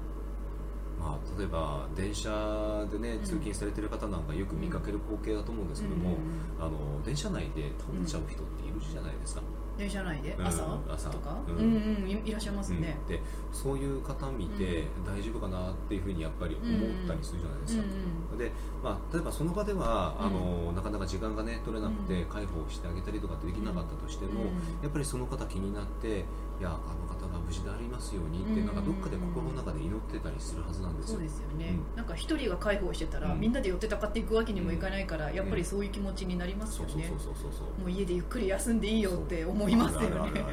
[0.99, 3.25] まあ、例えば電車でねうん。
[3.25, 6.17] 通勤されてる方なんかよく見かける光景だと思うんですけども、
[6.59, 9.43] あの電車内で倒れちゃう人っているじゃないですか、
[9.79, 10.35] 電車内で？
[10.39, 10.47] うん。
[10.47, 11.11] 朝,、朝。
[11.11, 13.09] とか、ううんんうんいいらっしゃいますね、うん。
[13.09, 20.27] でそういう方見て大丈夫かなっていうふうにやっぱり思ったりするじゃないですか、でまあ、例えばその場では、うん。
[20.27, 22.29] あのなかなか時間が、ね、取れなくてうん。
[22.29, 24.83] 介抱してあげたりとかってできなかったとしても、うん。
[24.83, 26.25] やっぱりその方気になって
[26.59, 31.23] いやあの方が無事でありますようにって、うんなんかどっかで心の中で祈ってたりするはずなんですそうよ。
[31.23, 31.97] ですよね、うん。
[31.97, 33.41] なんか一人が介抱してたら、うん。
[33.41, 37.07] みんなで寄ってたかっていくわけにもいかないから、やっぱりそういう気持ちになりますよね。
[37.09, 40.45] そうそうそうそうもう家でゆっくり休んでいいよって思いますよね。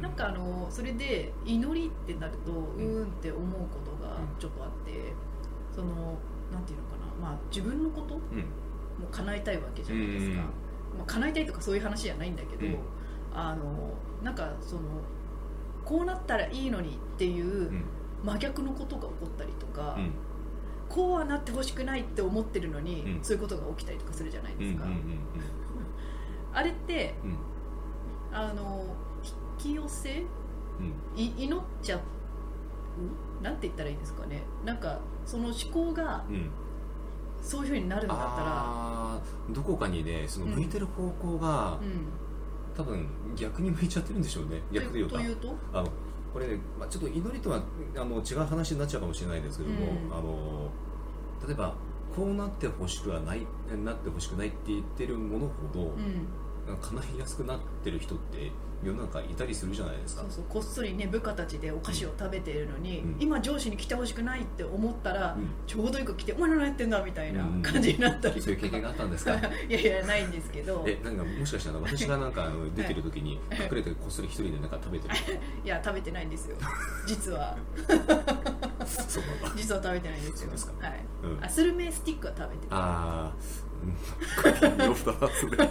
[0.00, 5.14] なんかあのそれで祈りってなるとうーんって思うことがちょっとあって
[5.74, 6.18] その
[6.52, 8.44] なんていうのかな、まあ、自分のこともうん。
[9.10, 10.36] 叶えたいわけじゃないですか、うん。
[10.36, 10.42] ま
[11.02, 12.78] あ、叶えたいとかそういう話じゃないんだけど、うん。
[13.34, 13.64] あの
[14.22, 14.82] なんかその
[15.84, 17.84] こうなったらいいのにっていううん。
[18.24, 20.10] 真逆のことが起こったりとか、うん。
[20.88, 23.22] こうはなってほしくないって思ってるのに、うん。
[23.22, 24.84] そういうことが起きたりとかするじゃないですか、
[26.54, 27.14] あれって
[28.32, 28.84] あの
[29.58, 30.24] 引き寄せ
[31.14, 32.00] 祈っちゃう
[33.44, 34.42] なんて言ったらいいんですかね。
[34.64, 36.50] なんかその思考がうん。
[37.42, 39.20] そういうふうになるんだったら。
[39.50, 42.08] どこかにねそのうん向いてる方向が、うん
[42.76, 44.60] 多分逆に向いちゃってるんでしょうね。
[44.70, 45.54] 逆というかというと？
[45.72, 45.88] あの
[46.32, 47.62] これね、まあ、ちょっと祈りとは
[47.96, 50.12] あの違う話になっちゃうかもしれないですけども、うん。
[50.12, 50.70] あの
[51.46, 51.74] 例えば
[52.14, 53.46] こうなってほしくはない
[53.84, 56.28] なってほしくないって言ってるものほど、うん。
[56.80, 58.50] 叶いやすくなってる人って
[58.84, 60.24] 世の中いたりするじゃないですか。
[60.28, 63.16] そうこっそりね部下たちでお菓子を食べているのに、うん。
[63.20, 65.48] 今上司に来てほしくないって思ったら、うん。
[65.66, 67.62] ちょうどよく来て「お前何やってんだ」みたいなうん。
[67.62, 69.34] 感じになったりそういう経験があったんですか？
[69.68, 70.84] いやいやないんですけど。
[70.86, 75.14] えなんかもしかしたら私がなんか出てる時に隠れてこっそり一人でなんか食べてる。
[75.64, 76.56] いや食べてないんですよ。
[77.06, 77.56] 実は。
[79.56, 80.36] 実は食べてないんですよ。
[80.36, 80.86] そうですか。
[80.86, 81.00] はい。
[81.24, 81.44] うん。
[81.44, 84.84] あスルメスティックは食べてるああうん。
[84.84, 85.68] よくだなそれ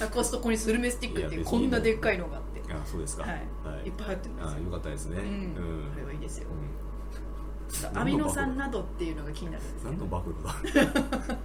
[0.00, 2.62] あコストコにスルメスティックってこんなでっかいのがあって。
[2.72, 3.24] あそうですか。
[3.24, 3.46] はい。
[3.86, 3.90] い。
[3.90, 4.46] っぱい入ってるんです。
[4.46, 5.18] よあよかったですね。
[5.18, 5.24] うん。
[5.24, 5.90] うん。
[5.92, 6.48] これはいいですよ。
[6.50, 7.98] うん。
[7.98, 9.90] アミノ酸などっていうのが気になるんですね。
[9.90, 10.50] 何の暴露だ。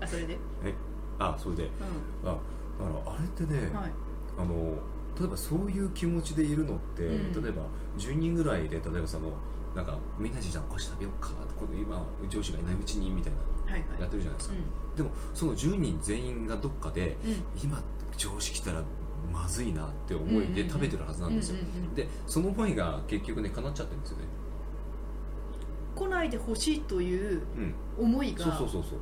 [0.00, 0.38] あそれで？
[0.64, 0.74] え？
[1.18, 1.64] あそれで。
[1.64, 1.68] う
[2.24, 2.40] あだか
[3.06, 3.92] らあれってね、んはい。
[4.38, 4.54] あの
[5.18, 7.42] 例えばそういう気持ちでいるのって、うん。
[7.42, 7.62] 例えば
[7.98, 9.32] 10人ぐらいで例えばその
[9.74, 13.38] なんかみんなでじゃあおし食べようかこの今上司がいないうちにみたいな
[13.76, 14.54] やってるじゃないですか、
[14.94, 17.14] うでもその10人全員がどっかでんうん。
[17.62, 17.82] 今
[18.16, 18.82] 上司来たら
[19.32, 21.94] まずいなって思いで食べてるはずなんですよ、うんうんうん。
[21.94, 24.24] でその思いが結局ね叶っちゃってるんですよね。
[25.94, 27.74] 来ないでほしいといううん。
[27.98, 28.98] 思いがそうそうそうそう。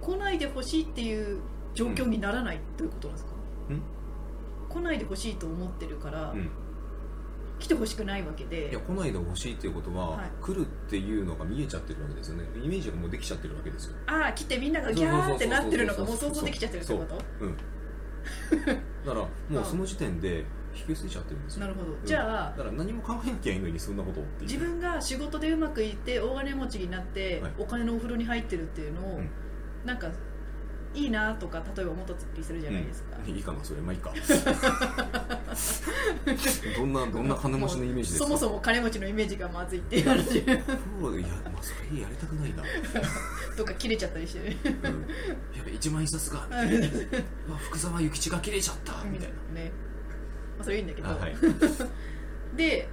[0.00, 1.38] 来ないでほしいっていう
[1.74, 3.32] 状況にならないということなんですか、
[3.70, 3.82] うん。
[4.68, 6.50] 来ないでほしいと思ってるから、うん
[7.58, 10.30] 来てほしくないわけいでや来ないでほしいっていうことは、はい。
[10.42, 12.44] 来るっていうのが見えちゃってるわけですよね。
[12.62, 13.96] イメージがもうできちゃってるわけですよ。
[14.06, 17.18] ああ来てみんながギャーってなってるのがもう想像できちゃってるってこと？
[17.40, 17.46] う。
[17.46, 17.56] ん。
[18.66, 19.28] だからも
[19.60, 21.60] うその時点で引き寄せちゃってるんですよ。
[21.60, 21.92] なるほど。
[21.92, 22.04] うん。
[22.04, 27.52] じゃあだから何も考えなきゃいいのにそんなことをって自分が仕事でうまくいって大金持ちになって、はい。
[27.58, 29.30] お金のお風呂に入ってるっていうのを、うん。
[29.84, 30.10] なんか
[30.94, 33.34] いいなとか例えば思ったりするじゃないですか、うん。
[33.34, 33.80] いいかなそれ。
[33.80, 34.12] まあいいか。
[36.76, 38.24] どんなどんな金持ちのイメージですか？
[38.26, 40.62] そもそも金持ちのイメージがまずいっていう話いや、ま
[41.58, 42.62] あ、それやりたくないな、
[43.56, 44.48] とか切れちゃったりして。
[44.50, 44.74] ねうん、
[45.58, 46.48] やべ一万円札が
[47.68, 49.02] 福沢諭吉が切れちゃった。
[49.04, 49.72] みたいね、
[50.56, 51.36] まあ、それいいんだけど、はい。
[52.56, 52.88] で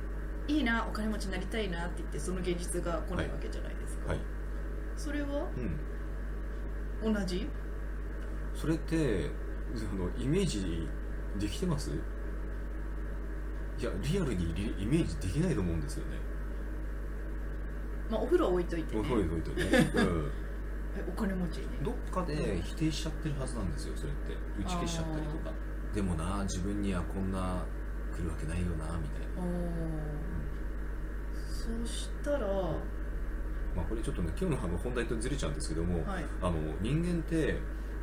[0.47, 4.19] いいなお金持ちになりたいなって言ってその現実が来ないわけじゃないですか、はい、
[4.97, 5.47] それは？
[7.03, 7.47] うん、同じ？
[8.55, 9.29] それって
[9.75, 10.87] あのイメージ
[11.39, 11.91] できてます？
[11.91, 16.17] いやリアルにリイメージできないと思うんですよね。
[18.09, 20.31] まあお風呂は置いといて、ね、置いといてね、 うん。
[20.97, 21.77] えお金持ちにね。
[21.81, 24.33] どっかで否定しちゃってるはずなんですよそれって。
[24.59, 25.51] 打ち消しちゃったりとか。
[25.93, 27.65] でもな自分にはこんな
[28.13, 29.43] 来るわけないよなみたいな。
[31.33, 32.45] そしたら。
[32.45, 32.77] は
[33.75, 36.03] まあこれちょっとね今日のあの本題とずれちゃうんですけども、い。
[36.41, 37.57] あの人間って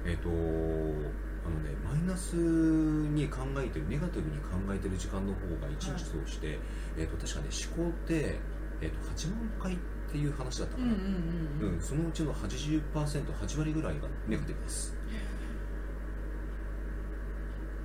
[0.04, 6.58] えっ、とあのねマイナスに考えてるネガティブに考えてる時間の方が一日通して、
[6.98, 8.38] えっ、と確かね思考って
[8.80, 9.76] えっ、と8万回っ
[10.11, 10.94] ていう話だったかな、うんう
[11.70, 14.96] んうんそのうちの 80%8 割ぐらいがネガティブです。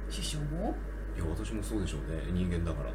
[0.10, 0.76] 師匠も？
[1.16, 2.32] いや私もそうでしょうね。
[2.32, 2.90] 人間だから。
[2.90, 2.94] い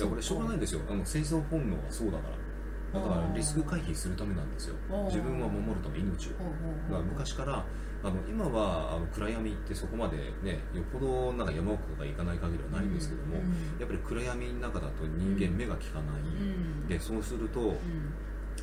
[0.00, 0.80] やこれしょうがないんですよ。
[0.88, 3.00] あの生存本能はそうだから。
[3.00, 4.76] だからリスク回避するためなんですよ。
[5.06, 6.30] 自分は守るため命を。
[6.38, 6.52] ほうほ
[6.88, 7.64] うまあほう昔から
[8.02, 13.78] あの今はあの暗闇ってそこまでねよっぽどなんか山奥とか行かない限りはないんですけども、うん。
[13.78, 16.86] やっぱり暗闇の中だと人間目が利かない、うん。
[16.88, 17.78] でそうするとうん。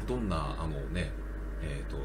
[0.08, 1.12] どんなあのね
[1.62, 2.04] えー、とこ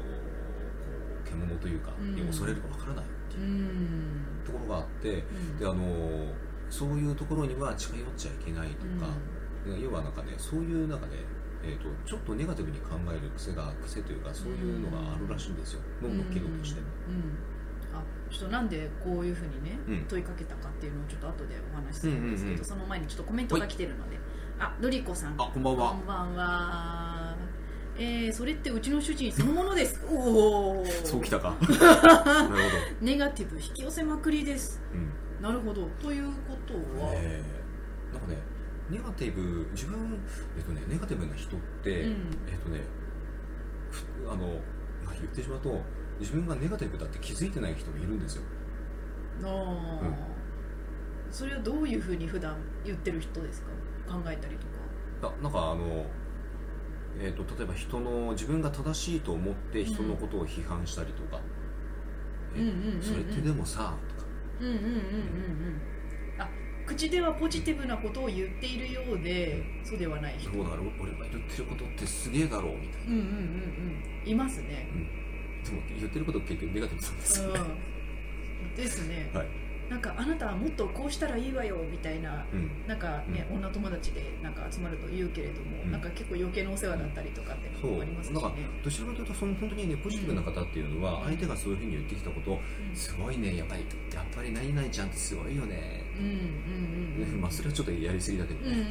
[1.23, 1.91] う獣というか
[2.27, 4.25] 恐れるかわからないってういうん。
[4.45, 5.21] ところがあってう
[5.55, 5.57] ん。
[5.57, 6.33] であの
[6.69, 9.11] そういうところには近寄っちゃいけないとか、
[9.79, 11.17] 要はなんかねそういう中で、
[11.63, 15.81] えー、とちょっとネガティブに考える癖が癖というかそういうのがあるらしいんですよ。
[16.01, 16.81] 脳の機能として。
[16.81, 17.15] うん。
[17.15, 17.97] うん。
[17.97, 20.05] あちょっとなんでこういうふうにね、うん。
[20.05, 22.65] 問いかけたかっていうのをちょっと後でお話しするんですけど、うんうんうん。
[22.65, 24.17] その前にちょっとコメントが来てるので、
[24.59, 25.33] あのりこさん。
[25.33, 25.89] あこんばんは。
[25.91, 27.37] こんばんは。
[27.95, 31.55] えー、それってうちの主人そのものです おおそうきたか。
[31.61, 32.57] なるほど、
[33.01, 34.81] ネガティブ引き寄せまくりです。
[34.93, 35.43] うん。
[35.43, 35.87] なるほど。
[36.01, 37.41] ということは、え。
[37.59, 37.62] ー
[38.89, 40.19] ネガティブ自分、
[40.57, 42.11] えっとね、ネガティブな人って、うん。
[42.47, 42.81] えっとね
[43.91, 44.47] ふあの、
[45.05, 45.81] まあ、言ってしまうと
[46.19, 48.43] 自分がネガティブだって気づいてない人もいるんですよ。
[49.43, 49.49] あー。
[49.49, 50.15] うん。
[51.31, 53.67] それはどういうふうに普段言ってる人ですか？
[54.07, 55.35] 考えたりとか。
[55.35, 56.05] ななんかあの、
[57.19, 61.41] えっと例えば人の自分が正しいと思って人のことを批判したりとか、
[63.01, 64.27] それってでもさとか
[66.85, 70.35] 口ではポジティブなことを言っているようでそうではない。
[70.37, 70.87] 人そうだろう？
[70.99, 73.07] 俺が言ってることってすげえだろうみたいな。
[73.07, 73.25] うんうんうん
[74.23, 74.29] うん。
[74.29, 74.87] いますね。
[75.63, 78.75] でも言ってること結局ネガティブなんですよね、うん。
[78.75, 79.47] ですね、はい
[79.93, 82.71] なんかあなたはもっとこうしたらいいわよみたいなうん。
[82.87, 85.91] なんかね、女友達でなんか集まると言うけれども、うん。
[85.91, 91.25] なんか結構余計なお世話だったりとかってもありますしなんかねどちらかというとその本当にねポジティブな方っていうのはうん。
[91.25, 92.95] 相手がそういうふうに言ってきたことうん。
[92.95, 96.31] すごいねやっぱりやっぱり何々ちゃんってすごいよねうんうん
[97.27, 97.41] うんうん。
[97.41, 98.89] まあそれはちょっとやりすぎだけどね。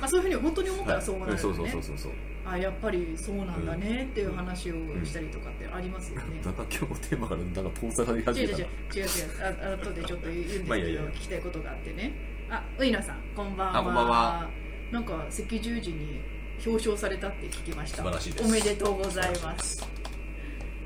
[0.00, 2.12] まあそういうふうに本当に思ったらそうなるよね、そうそうそうそう
[2.46, 9.08] あやっぱりそうなんだねっていう話をしたりとかってありますよね、だから今日のテーマからなんか遠ざかり始違う違うめた違う違う違う。
[9.40, 12.12] ああ後でちょっと言うんですけど、聞きたいことがあってね。
[12.50, 13.78] あウイナさんこんばんは。
[13.78, 14.50] あこんばんは。
[14.92, 16.20] なんか赤十字に
[16.64, 17.98] 表彰されたって聞きました。
[17.98, 18.44] 素晴らしいです。
[18.44, 19.88] おめでとうございます。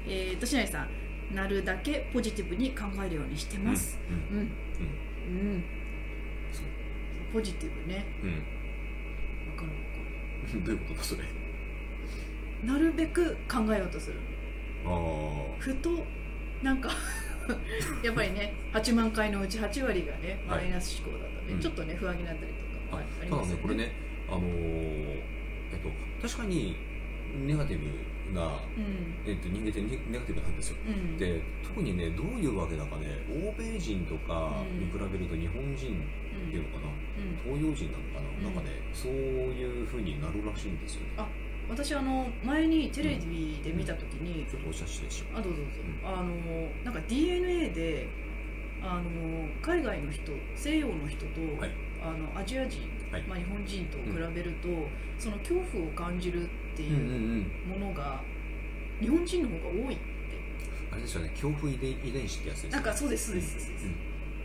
[0.07, 3.99] えーとしなりさんなるだけポジティブに考えるようにしてます。
[4.09, 4.39] うん。
[4.39, 4.45] うん。
[4.45, 4.47] う
[5.59, 5.65] ん、
[6.53, 6.65] そう。
[7.33, 8.07] ポジティブね。
[8.23, 8.31] うん。
[9.51, 9.79] わかるわか
[10.55, 11.23] うん どういうことだそれ。
[11.23, 11.29] る
[12.65, 14.17] なるべく考えようとする。
[15.59, 16.05] ふと
[16.63, 16.91] なんか
[18.03, 20.63] やっぱりね8万回のうち8割がねはい。
[20.63, 21.61] マイナス思考だとね、うん。
[21.61, 22.59] ちょっとね不安になったりと
[22.91, 23.63] か、あはいありただますよね。
[23.63, 23.93] これね
[24.29, 24.45] あのー
[25.71, 25.79] えっ
[26.21, 26.77] と確かに
[27.47, 29.17] ネガティブな、うん。
[29.27, 30.77] えっと、人間ってネネガティブなんですよ。
[30.87, 31.17] うん。
[31.17, 36.93] で特にねどういうわけだかね欧米人とかに比べると日本人っていうのかな、
[37.53, 37.59] うん。
[37.59, 38.45] 東洋人なのかな、うん。
[38.45, 41.13] なんかねそういう風になるらしいんですよね。
[41.19, 41.29] あ
[41.69, 46.09] 私あの前にテレビで見た時に、ちょっとおしゃしでしょあどうぞどうぞ、うん。
[46.09, 46.35] あの
[46.85, 48.09] なんか DNA で
[48.83, 51.71] あの海外の人西洋の人と、はい。
[52.01, 53.23] あのアジア人、はい。
[53.23, 54.69] まあ、日本人と比べると、
[55.19, 57.81] その恐怖を感じるってうんうんいううん。
[57.81, 58.23] ものが、
[59.01, 60.03] 日本人の方が多いって。
[60.91, 62.77] あれですよね恐怖遺伝遺伝子ってやつですよね。
[62.77, 63.87] なんかそうですそうですそうです。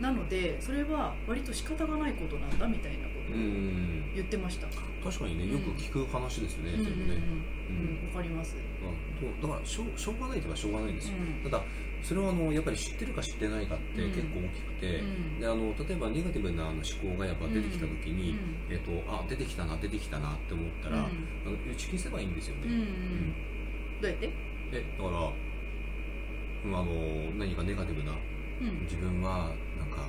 [0.00, 4.66] なのでそれは割と仕方がないことなんだみたいな言ってました、
[5.02, 7.22] 確かにねよく聞く話ですよね、うん、うんでもね、
[8.04, 8.14] うん。
[8.14, 8.56] かります、
[9.42, 11.50] だからしょうしょうがないとばしょうがないんですよ、うん。
[11.50, 11.64] ただ
[12.02, 14.10] それはあのやっぱり知ってるか知ってないかってうん。
[14.10, 15.40] 結構大きくて、うん。
[15.40, 16.82] であの例えばネガティブなあの思
[17.14, 18.38] 考がやっぱ出てきた時に、うん。
[18.70, 21.04] えっと、あ出てきたな出てきたなって思ったら、うん。
[21.04, 22.72] あの打ち消せばいいんですよね、うん。
[22.72, 23.34] うん。
[24.02, 25.32] どうやって、でだから、
[26.64, 26.84] うんあの
[27.36, 28.82] 何かネガティブなうん。
[28.84, 30.08] 自分はなんか、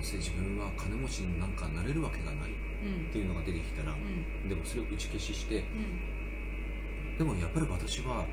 [0.00, 3.10] うんどうせ自分は金持ちになんかなれるわけがないうん。
[3.10, 4.48] っていうのが出てきたら、うん。
[4.48, 7.18] でもそれを打ち消ししてうん。
[7.18, 8.24] でもやっぱり私は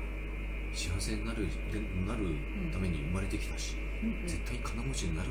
[0.72, 1.78] 幸せになるで
[2.08, 2.24] なる
[2.72, 4.26] ために生まれてきたし、うん。
[4.26, 5.30] 絶対金持ちになるっ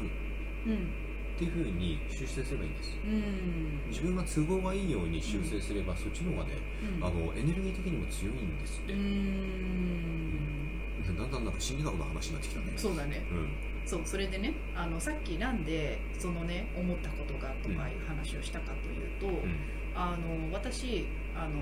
[0.68, 0.94] うん。
[1.38, 2.98] ていうふうに修正すればいいんです。
[3.04, 3.90] うん。
[3.90, 6.54] 自分が都合がいいように修正すれば、そっちの方がね、
[6.98, 7.04] うん。
[7.04, 10.67] あのエネルギー的にも強いんですって、うん
[11.16, 12.74] だんだんなんか心理学の話になってきたね。
[12.76, 13.26] そうだね。
[13.32, 13.50] うん。
[13.86, 19.56] そうそれでねあのさっきなんでそのね思ったことがとかいう話をしたかというと、うん。
[19.96, 21.62] あの私あの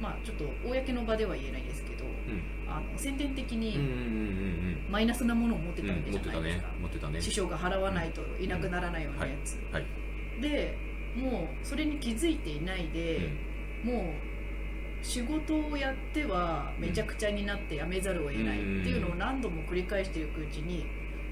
[0.00, 2.42] まあちょっと公の場では言えないですけどうん。
[2.72, 7.20] あの宣伝的にうんうんうんうんマイナスなものを持ってうんたわけじゃないですか、持ってたね。
[7.20, 9.84] 師匠が払わないといなくならないようなやつ、はい。
[10.40, 10.76] で
[11.16, 13.30] もうそれに気づいていないで、
[13.84, 14.29] もう
[15.02, 20.86] 仕事をやってはめちゃくちゃになって辞めざるを得ないっていうのを何度も繰り返していくうちに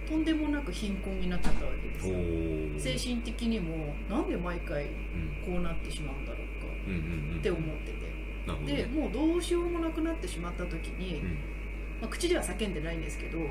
[0.09, 5.55] とんでもなく貧困になっちゃったわけですおよー精神的にもなんで毎回うん。
[5.55, 8.09] こうなってしまうんだろうかって思ってて。
[8.65, 11.29] でもうどうしようもなくなってしまった時に、うん。
[12.01, 13.49] まあ、口では叫んでないんですけど、はい。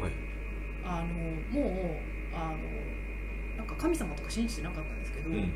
[0.83, 1.99] あのも
[2.33, 2.57] うあの
[3.57, 5.53] なんか神様とか信じてなかったんですけど、うん。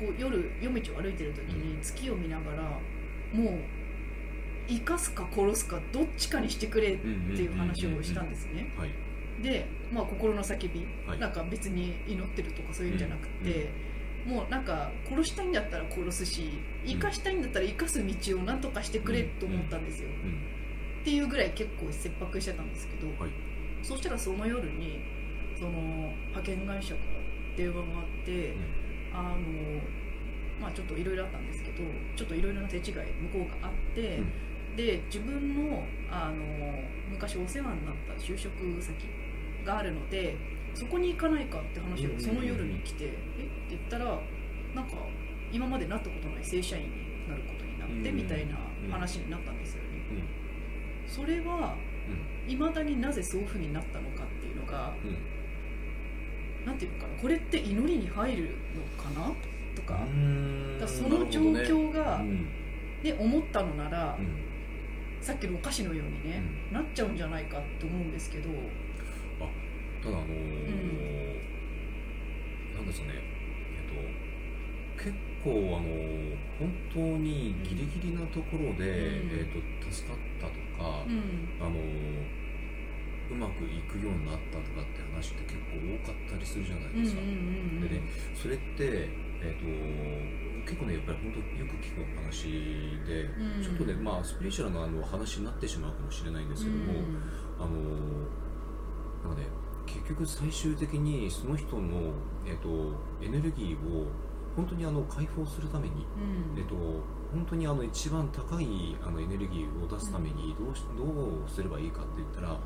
[0.00, 2.78] こう夜夜道を歩いてる時に月を見ながら
[3.32, 3.54] もう
[4.68, 8.72] 生かすか殺すかどっちかにしてくれっていう話をしたんですね。
[8.76, 8.90] はい。
[9.42, 11.18] で、まあ、心の叫び、はい。
[11.18, 13.70] なんか別に祈ってるとかそういうんじゃなくて、
[14.26, 16.50] もうなんか殺したいんだったら殺すし
[16.84, 20.56] 生かしたいんだったら生かす道を何とかしてくれと思ったんですよ、うん
[21.06, 23.30] っていうぐらい結構切迫してたんですけど、はい。
[23.80, 24.98] そしたらその夜に
[25.56, 28.56] その派遣会社から電話があって、
[29.14, 29.36] あの
[30.60, 31.82] まあちょっといろいろあったんですけど
[32.16, 34.20] ちょっといろいろな手違い向こうがあって、
[34.76, 36.44] で自分のあの
[37.10, 38.94] 昔お世話になった就職先
[39.64, 40.36] があるので
[40.74, 43.08] そこに行かないかって話をその夜に来て、え？
[43.08, 43.20] って
[43.70, 44.04] 言ったら
[44.74, 44.96] なんか
[45.52, 48.56] 今までなったことない正社員になることになってうんみたいな
[48.90, 49.88] 話になったんですよね。
[50.10, 51.10] うん。
[51.10, 51.76] それは
[52.46, 52.52] うん。
[52.52, 59.32] いまだになぜそういう風になったのかっていうのがうんなんていうのかなこれって祈りに入るのかな
[59.76, 60.10] とか,、うー
[60.76, 60.78] ん。
[60.80, 62.48] だその状況が、うん。
[63.02, 64.26] で思ったのなら、うん。
[65.20, 68.48] さっきのお菓子のようにね、なっちゃうんじゃないかって思うんですけど、
[70.02, 70.30] ただあのー
[72.76, 73.14] なんですかね。
[73.14, 73.96] えっと
[75.02, 75.88] 結構あの
[76.58, 78.84] 本当にギリギリなところで、うん。
[78.84, 79.46] えっ
[79.84, 81.48] と助かったとか、うん。
[81.60, 81.74] あの
[83.28, 87.80] うまくいくようになったとかって話って結構多かったりするじゃないですか、うん。
[87.80, 88.02] でね
[88.34, 89.08] それって、
[89.42, 92.50] えっと結構ねやっぱり本当よく聞く話
[93.06, 93.62] で、うん。
[93.62, 96.84] ちょっとねまあスピリチュアルなあの話になってしまうかもしれないんですけども、
[97.58, 97.70] あの
[99.28, 99.46] なんかね
[99.86, 102.12] 結局最終的にその人の、
[102.46, 104.06] えっとエネルギーを
[104.56, 106.06] 本当にあの解放するために、
[106.54, 106.58] うん。
[106.58, 106.74] えっと
[107.32, 112.58] 本当にあの一番高いあのエネルギーを出すためにどうしどうすればいいかって言ったらうん。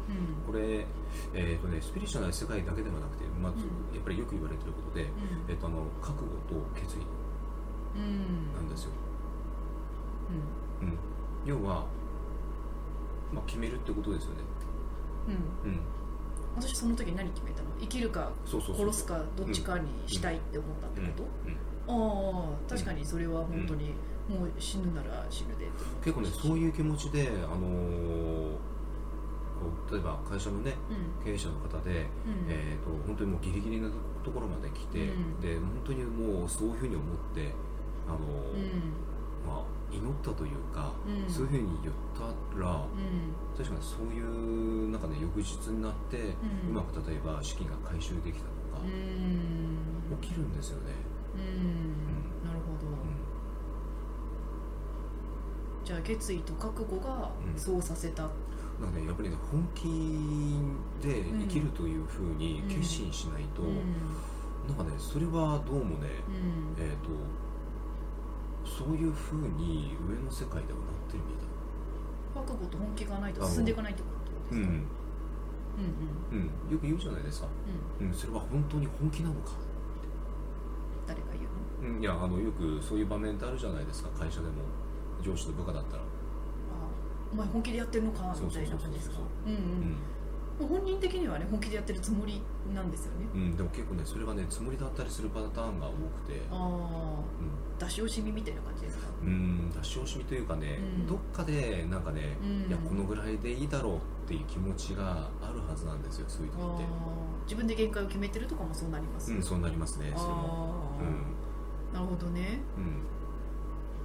[0.46, 0.86] これ、
[1.34, 3.58] えっとね、スピリチュアルな世界だけではなくて、まあうん
[3.94, 5.06] やっぱりよく言われてることで、
[5.48, 7.00] えっと、あの覚悟と決意
[7.96, 8.52] うん。
[8.54, 8.90] なんですよ、
[10.80, 10.88] うん。
[10.88, 10.98] うん、
[11.44, 11.86] 要は、
[13.32, 14.36] まあ、決めるってことですよね、
[15.64, 15.70] うん。
[15.72, 15.80] うん、
[16.56, 17.68] 私その時何決めたの？
[17.80, 21.52] 生きるか殺すかどっちかにしたいって思ったってこと、うん。
[21.52, 21.58] うん。
[21.88, 23.94] ああ確かにそれは本当に
[24.30, 25.66] もう死ぬなら死ぬで
[26.04, 28.56] 結構ねそういう気持ちで、あのー
[29.92, 31.24] 例えば会社のねうん。
[31.24, 31.90] 経営者の方で、
[32.24, 32.48] うん。
[32.48, 33.90] えー、と本当にもうギリギリな
[34.24, 35.40] ところまで来て、うん。
[35.40, 37.52] で本当にもうそういうふうに思って、
[38.08, 38.96] あのーうん。
[39.46, 41.30] まあ、祈ったというか、うん。
[41.30, 42.24] そういうふうに言った
[42.58, 43.36] らうん。
[43.54, 50.16] 確かにそういうなんかね翌日になって、ううんまく例えば資金が回収できたとかう、ん。
[50.22, 50.94] 起きるんですよね、
[51.36, 52.48] うん。
[52.48, 52.88] なるほど。
[52.88, 52.96] うん
[55.90, 57.58] じゃあ決意と覚悟がうん。
[57.58, 58.28] そうさせた、な
[58.88, 59.88] んかねやっぱりね本気
[61.04, 63.74] で生きるというふうに決心しないと、うん。
[64.68, 66.84] なんかねそれはどうもね、うん。
[66.84, 67.10] えー、と
[68.64, 72.46] そういうふうに上の世界ではなってるみたい。
[72.46, 74.08] 覚悟と本気がないと進んでいかないってこ
[74.48, 74.86] とですか、うん、うん
[76.30, 76.50] うん。
[76.68, 77.48] うん、よく言うじゃないですか、
[78.00, 78.06] うん。
[78.06, 79.54] うん、それは本当に本気なのか、
[81.08, 81.96] 誰が言うの？
[81.96, 84.10] うん、いやあのよくそういう場面ってあるじゃないですか。
[84.10, 84.52] 会社でも
[85.22, 86.06] 上司と部下だったら、あ
[87.32, 89.16] お前本気でやってるのかみたいな感じですか？
[90.60, 92.42] 本人的にはね本気でやってるつもり
[92.74, 93.26] なんですよね。
[93.34, 96.42] うん、でも結構ねそれがねつもりだったりするパターンが多くて。
[96.50, 97.80] ああ。
[97.82, 99.06] 出し惜しみみたいな感じですか？
[99.22, 101.06] うん、うん、出し惜しみというかね、うん。
[101.06, 102.68] どっかでなんかね、うん。
[102.68, 103.98] いやこのぐらいでいいだろうっ
[104.28, 106.84] ていう気持ちがあるはずなんですよそういう時あって。
[106.84, 106.86] ー
[107.44, 109.32] 自分で限界を決めてるとかもそうなります？
[109.32, 110.74] うんそうなりますねそれも。
[111.00, 111.96] あうん。
[111.96, 112.60] あなるほどね。
[112.76, 113.00] うん。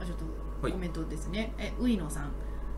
[0.02, 0.26] あちょっはいと
[0.62, 2.32] コメントですね、えウイノさん。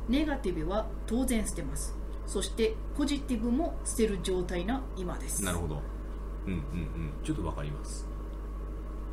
[0.10, 1.96] ネガティブは当然捨てます。
[2.26, 5.44] そしてポジティブも捨てる状態な今です。
[5.44, 5.82] なるほど。
[6.46, 7.14] うんうんうん。
[7.24, 8.08] ちょっとわかります。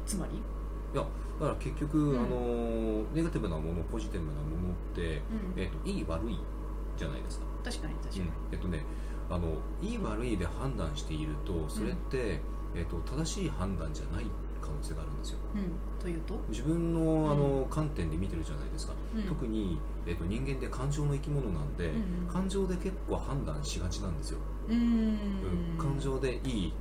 [0.07, 1.05] つまり、いや
[1.41, 2.19] だから結局、うん。
[2.19, 5.23] あのネガティブなものポジティブなものって、
[5.57, 5.61] うん。
[5.61, 6.39] えっといい悪い
[6.97, 8.31] じゃないですか、確かに確かに、うん。
[8.53, 8.85] えっとね
[9.31, 9.49] あの
[9.83, 12.41] いい悪いで判断しているとそれって、
[12.75, 14.31] えっと、正しい判断じゃない可
[14.77, 15.39] 能性があるんですよ。
[15.55, 19.23] うん、というと、自分のあの、観点で見てるじゃないですか、うん。
[19.25, 24.81] 特に、えっと、人間って感情の生き物なんで、うん感情で結構判断しがちなんですよ、うーん。
[24.81, 25.79] うん。
[25.79, 26.73] 感情でいい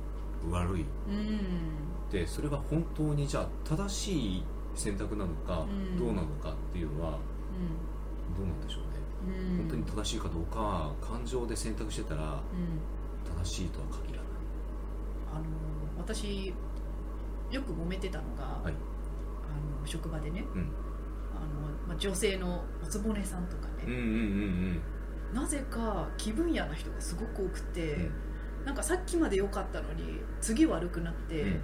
[0.50, 0.84] 悪い。
[1.08, 2.10] うん。
[2.10, 4.42] でそれが本当にじゃあ正しい
[4.74, 5.98] 選択なのか、うん。
[5.98, 7.18] どうなのかっていうのは
[8.36, 8.82] どうなんでしょう
[9.30, 9.50] ね、うん。
[9.52, 13.38] うん本当に正しいかどうかは感情で選択してたらうん。
[13.38, 14.26] 正しいとは限らない。
[15.34, 15.44] あの
[15.98, 16.52] 私
[17.54, 18.74] よく揉めてたのが、はい。
[19.44, 20.44] あの職場でね。
[20.54, 20.72] うん。
[21.34, 24.80] あの、まあ、女性のおつぼねさんとかね、うんうんうん
[25.32, 27.98] なぜか気分屋な人がすごく多くて、う
[28.62, 28.66] ん。
[28.66, 31.60] なんかさっきまで良かったのに次悪くなって、うん。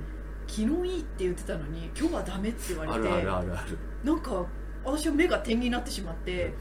[0.49, 3.45] 昨日いいって言ってたのに今日はダメって言われてあ
[4.03, 4.45] なんか
[4.84, 6.53] 私は目が点になってしまって、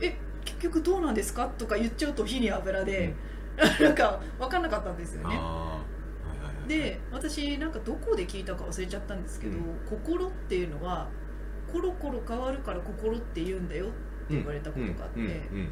[0.00, 1.46] え結局どうなんですか？
[1.46, 3.14] とか言っちゃうと火に油で、
[3.80, 5.38] なんか分かんなかったんですよね
[6.70, 9.64] で私なんかどこで聞いたか忘れちゃったんですけど、うん。
[9.88, 11.08] 心っていうのは
[11.72, 13.94] コロコロ変わるから心って言うんだよって
[14.30, 15.32] 言われたことがあって、うんうんう
[15.64, 15.68] ん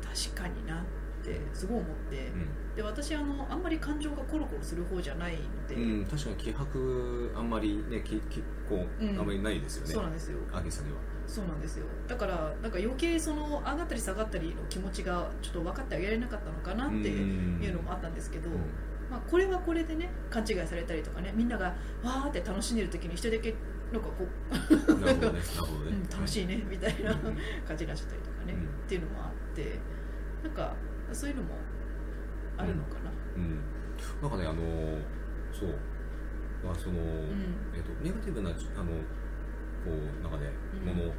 [0.00, 0.84] 確かになっ
[1.22, 2.76] てすごい思って、うん。
[2.76, 9.18] で私あのあんまり感情がコロコロする方じゃないので、うん、確かに気迫あんまりねききこう、うん。
[9.18, 9.92] あんまりないですよね。
[9.92, 10.38] そうなんですよ。
[10.50, 10.96] 上げ下げは。
[11.26, 11.84] そうなんですよ。
[12.06, 18.48] だからなんか余計その上がったり下がったりの気持ちがちょっと分かってあげられなかったのかなっていうのもあったんですけど、
[19.10, 21.66] まあ、これはこれでね勘違いされたりとかねみんなが
[22.02, 23.54] わーって楽しんでる時に一人だけ
[23.92, 25.40] なんかこう、うんなるほどね。
[26.12, 27.18] 楽しいねみたいなうん。
[27.66, 28.60] 感じになっちゃったりとかね、うん。
[28.60, 29.78] っていうのもあって
[30.42, 30.74] なんか
[31.12, 31.54] そういうのも
[32.58, 33.60] あるのかな、うん、
[34.20, 34.62] なんかねあの
[35.52, 35.70] そう。
[36.62, 36.98] だからその、ん。
[37.74, 38.62] えっとネガティブなあのこ
[39.86, 40.52] うなんかね、
[40.82, 40.94] うん。
[40.94, 41.12] もの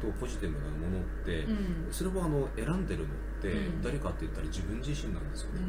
[0.00, 1.88] とポジティブなものって、うん。
[1.90, 3.08] それをあの選んでるのっ
[3.42, 3.82] て、うん。
[3.82, 5.60] 誰かって言ったら自分自身なんですよね、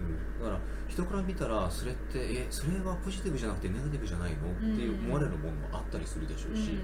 [0.00, 0.06] うん。
[0.06, 6.78] うんだから人から見たらそれってえそれはポジティブじゃなくてネガティブじゃないの、って思われるものもあったりするでしょうし、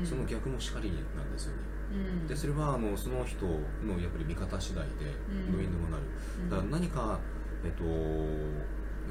[0.00, 0.04] うん。
[0.04, 1.62] その逆もしかりなんですよね。
[1.92, 2.26] うん。
[2.26, 5.52] でそれはあのその人のやっぱり見方次第でうん。
[5.52, 6.02] どうにでもなる、
[6.42, 6.50] うん。
[6.50, 7.20] だから何か
[7.64, 7.84] えっと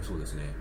[0.03, 0.53] そうですね。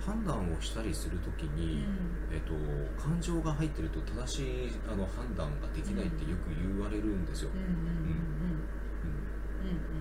[0.00, 1.56] 判断をしたりするときうん。
[1.56, 1.84] に、
[2.32, 2.52] えっと、
[2.98, 8.59] 感情が入ってると正しいあの判断ができないってよく言われるんですよ、うん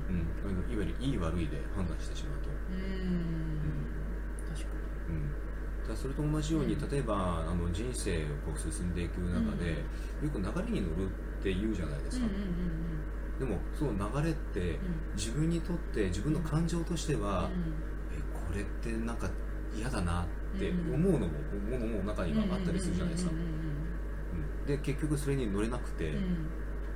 [0.09, 0.73] うん。
[0.73, 2.81] いわゆるいい悪いで判断してしまうと、うん。
[2.81, 4.49] うん。
[4.49, 4.67] 確か
[5.09, 5.29] うん、
[5.81, 8.93] だからそれと同じように例えばあの人生をこう進ん。
[8.95, 9.85] でいく中で、
[10.21, 11.09] よく流れに乗るっ
[11.41, 12.27] て言うじゃないですか、
[13.39, 14.79] でもその流れって
[15.15, 17.49] 自分にとって自分の感情としては、
[18.11, 19.17] えこれってなん。
[19.17, 19.29] か
[19.77, 21.27] 嫌だなって思うのも、
[21.69, 24.65] ものも中にはあったりするじゃないですか、うん。
[24.65, 26.13] で結局それに乗れなくて、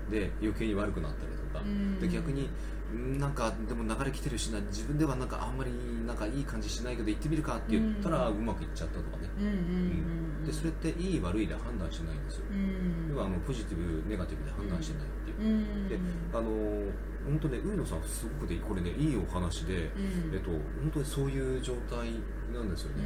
[0.10, 1.64] で余計に悪くなったりとか、
[2.02, 2.50] で逆に
[2.94, 5.72] なんかでも流れ来てるしな自分ではなんかあんまり
[6.06, 13.08] なんかいい感じしないけど行ってみるかって言ったらううんまくいっちゃったとかね、うんうんうんでそれっていい悪いで判断しないんですよ、うん。
[13.10, 15.88] 要はあのポジティブネガティブで判断してないっていう、うん。
[15.88, 15.98] で
[16.34, 16.92] あの
[17.24, 20.36] 本当ね上野さんすごくでこれねいいお話で、うん。
[20.36, 22.12] えっと、本当にそういう状態
[22.54, 23.06] なんですよね、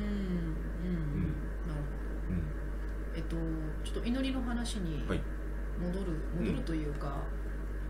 [3.15, 3.35] えっと
[3.83, 5.21] ちょっと祈りの話にはい。
[5.79, 7.21] 戻る、戻るというか、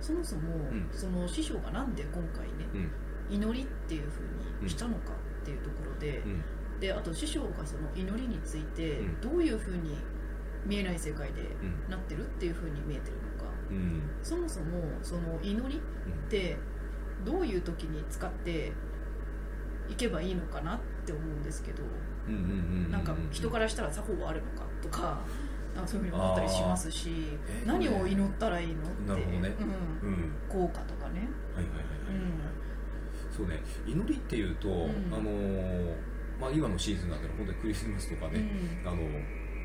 [0.01, 0.89] そもそも、ん。
[0.91, 3.35] その師匠がなんで今回ね、うん。
[3.35, 4.19] 祈りっていうふ
[4.61, 6.79] うにしたのかっていうところで、うん。
[6.79, 9.21] であと師匠がその祈りについてうん。
[9.21, 9.97] どういうふうに
[10.65, 11.89] 見えない世界でうん。
[11.89, 13.51] なってるっていうふうに見えてるのか。
[13.69, 14.01] うん。
[14.21, 14.65] そもそも
[15.01, 16.57] その祈りって
[17.25, 18.71] どういう時に使って
[19.89, 21.83] いけばいいのかなって思うんですけど
[22.91, 23.03] なん。
[23.03, 25.21] か人からしたら作法はあるのかとか
[25.78, 27.09] なんかそういうふうに思ったりしますし、
[27.47, 29.53] えー何を祈ったらいいのってなるほどね。
[30.01, 30.09] うん。
[30.09, 30.34] うん。
[30.49, 32.34] 効果とかね、はいはいはいはい、うん。
[33.32, 33.61] そうね。
[33.86, 34.71] 祈りっていうと、ん。
[35.13, 35.95] あのー
[36.39, 38.39] まあ、今のシーズンだけど本当にクリスマスとかね、
[38.84, 38.89] うん。
[38.89, 39.01] あの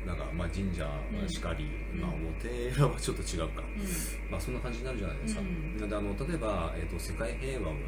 [0.05, 2.01] なんかまあ神社はしかり、うん。
[2.01, 5.77] まあ、お寺はちょっと違うか、うまあ、そんな感じになるじゃないですか、うん。
[5.77, 7.79] なんであの例えば、えー、と世界平和を、ね、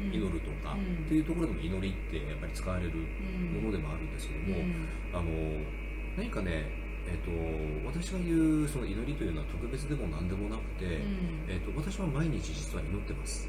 [0.00, 0.14] ん。
[0.14, 1.04] 祈るとか、うん。
[1.04, 3.60] っていうところでも祈りってやっぱり使われるん。
[3.60, 4.88] ものでもあるんですけども、うん。
[5.12, 5.30] あの
[6.16, 7.30] 何かね、えー、と
[7.86, 10.92] 私が言うその祈りというのは特別でも何でもなくて、うん。
[11.48, 13.48] えー、と私は毎日実は祈ってます、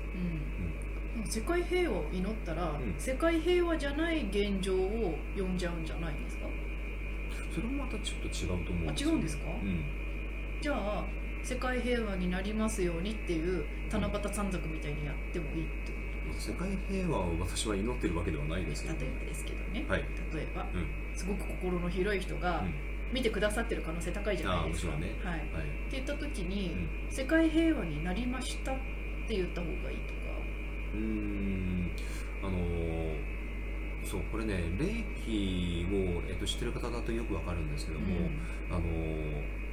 [1.17, 1.25] うん。
[1.25, 2.95] 世界平和を祈ったら、ん。
[2.97, 6.45] 世界平和じゃない現状を呼んじゃうんじゃないですか？
[7.53, 9.09] それもまたちょっと違うと思うんあですよ。
[9.11, 9.83] 違うんですか、うん。
[10.61, 11.05] じゃあ
[11.41, 19.99] 世界平和になりますようにっていう七夕三作みたいにやってもいいってこ世界平和を私は祈ってるわけではないですけどと例えばですけどね、はい、
[20.33, 21.17] 例えば、うん。
[21.17, 22.73] すごく心の広い人がうん
[23.11, 25.15] 見てくださってる可能性高いじゃないですか、ね。
[25.23, 25.39] はい、はい。
[25.39, 25.43] っ
[25.89, 27.11] て言った時に、うん。
[27.11, 28.75] 世界平和になりましたっ
[29.27, 30.19] て言った方がいいとか。
[30.93, 31.91] うーん。
[32.43, 33.35] あのー
[34.05, 38.05] そうこれね霊気を、えっと、知ってる方だとよくわかるんですけども、
[38.69, 38.85] あのー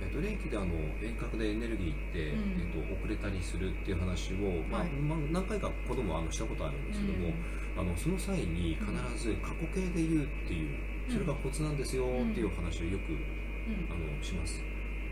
[0.02, 0.68] えっと、霊気であの
[1.02, 2.38] 遠隔でエネルギーって、うん。
[2.58, 4.36] えっと、遅れたりするっていう話を、
[4.70, 4.90] まあはい。
[4.90, 7.34] まあ、何回か子供はあのしたことあるんですけども、
[7.76, 10.78] あのその際に必ず過去形で言うっていう
[11.12, 13.86] それがコツなんですよっていう話をよく、うん。
[13.88, 14.62] あのします。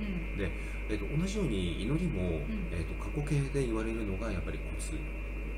[0.00, 0.38] うん。
[0.38, 0.50] で、
[0.88, 2.32] えっと、同じように祈りも、ん。
[2.72, 4.92] えっと、過去形で言われるのがやっぱりコツ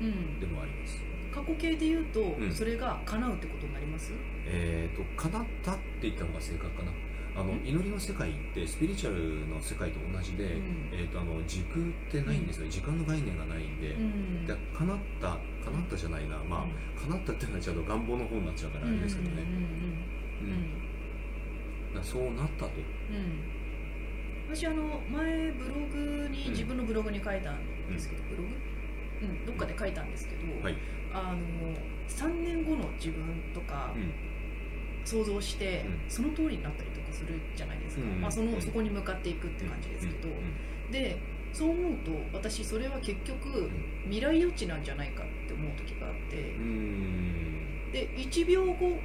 [0.01, 0.39] うん。
[0.39, 1.01] でもあります。
[1.33, 2.51] 過去形で言うと、ん。
[2.51, 4.11] それが叶うってことになります？
[4.45, 6.91] えー、と叶ったって言った方が正確かな。
[7.35, 7.65] あのん。
[7.65, 10.89] 祈りの世界ってスピリチュアルの世界と同じで、うん。
[10.91, 14.45] えー、とあの時空ってないんですよ、時間の概念がないんで,、ん。
[14.45, 16.37] で叶った叶ったじゃないな。
[16.43, 19.41] まあ、叶ったっていうのはちょっと願望の方になっちゃうからあれですけどね、
[20.45, 22.03] うん。
[22.03, 22.71] そうなったと、
[23.09, 23.15] うん。
[23.15, 23.63] うん
[24.55, 28.49] 私あの前ブログに、うん自分のブログに書いたんですけど、ブログ？
[29.21, 30.75] うんどっかで書いたんですけど、はい。
[31.13, 31.39] あの
[32.07, 34.13] 3年後の自分とかうん。
[35.05, 36.09] 想像して、うん。
[36.09, 38.21] その通りになったりとかするじゃないですか、うん。
[38.21, 38.61] まあ、そのうん。
[38.61, 40.31] そこに向かっていくって感じですけど、う
[40.89, 40.91] ん。
[40.91, 41.17] で
[41.51, 43.69] そう思うと私それは結局
[44.05, 46.37] 未来予知なんじゃないかって思う時があって。
[46.37, 47.91] うん。
[47.91, 48.97] で1秒後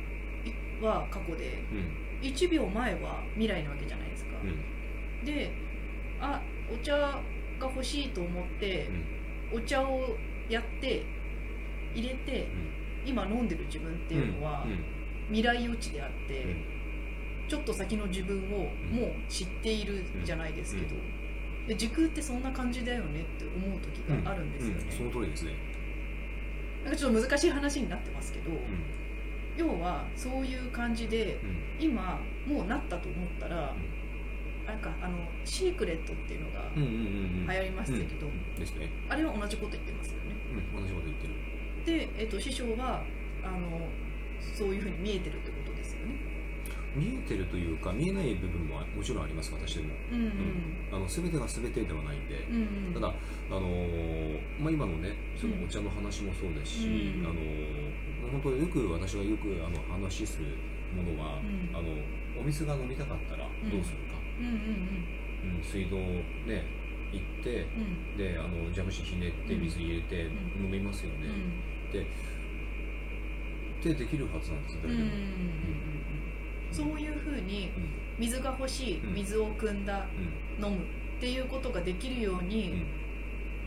[0.83, 1.65] は過去で。
[1.73, 5.25] うん1秒前は未来なわけじゃないですか、うん。
[5.25, 5.53] で
[6.21, 7.23] あお茶が
[7.61, 8.91] 欲しいと思って
[9.53, 10.17] お茶を
[10.49, 11.05] やって
[11.95, 12.49] 入れて
[13.07, 14.85] 今飲んでる自分っていうのはうん。
[15.29, 16.57] 未来予知であって、
[17.49, 20.97] ちょっと先の自分をもう知っているじゃないですけど、
[21.69, 24.97] で時空ってそんな感じだよねって思う時があるんですよね、うん。
[24.97, 25.53] その通りですね、
[26.83, 28.59] なんかちょっと難しい話になってますけど、うん
[29.59, 31.85] 要はそういう感じでうん。
[31.85, 33.75] 今もうなったと思ったら、
[34.67, 36.99] なんかあのシークレットっていうのがうんうんうんう
[37.45, 37.47] ん。
[37.49, 38.55] 流行りましたけど、うん。
[38.55, 40.37] ですね、あれは同じこと言ってますよね。
[40.75, 41.35] うん、同じこと言ってる。
[41.85, 43.03] で、えっと師匠は
[43.43, 43.81] あの
[44.41, 45.68] そういうふうに見えてるってこと
[46.99, 50.33] 見えてるというか見えない部分ももちろんあります私でも、うんうん。
[50.93, 52.95] あの全てが全てではないんで、うんうん。
[52.95, 53.15] ただ、
[53.51, 60.53] あのーまあ、今のねそのお茶の話もそうですし、うんあのー本当によく私がよくあの話する
[60.93, 61.77] ものは、うん。
[61.77, 61.89] あの
[62.39, 64.53] お水が飲みたかったらどうするか、うんうん
[65.57, 65.63] うん。
[65.63, 66.67] 水道ね
[67.13, 67.83] 行ってうん。
[67.83, 70.31] うんであの蛇口ひねって水入れてう
[70.65, 71.29] 飲みますよね、
[71.93, 72.07] で
[73.83, 75.98] でできるはずなんですようん
[76.73, 77.71] そういうふうに
[78.19, 79.15] 水が欲しいうん。
[79.15, 80.07] 水を汲んだ
[80.59, 80.65] うん。
[80.65, 82.79] 飲むっていうことができるように、うん。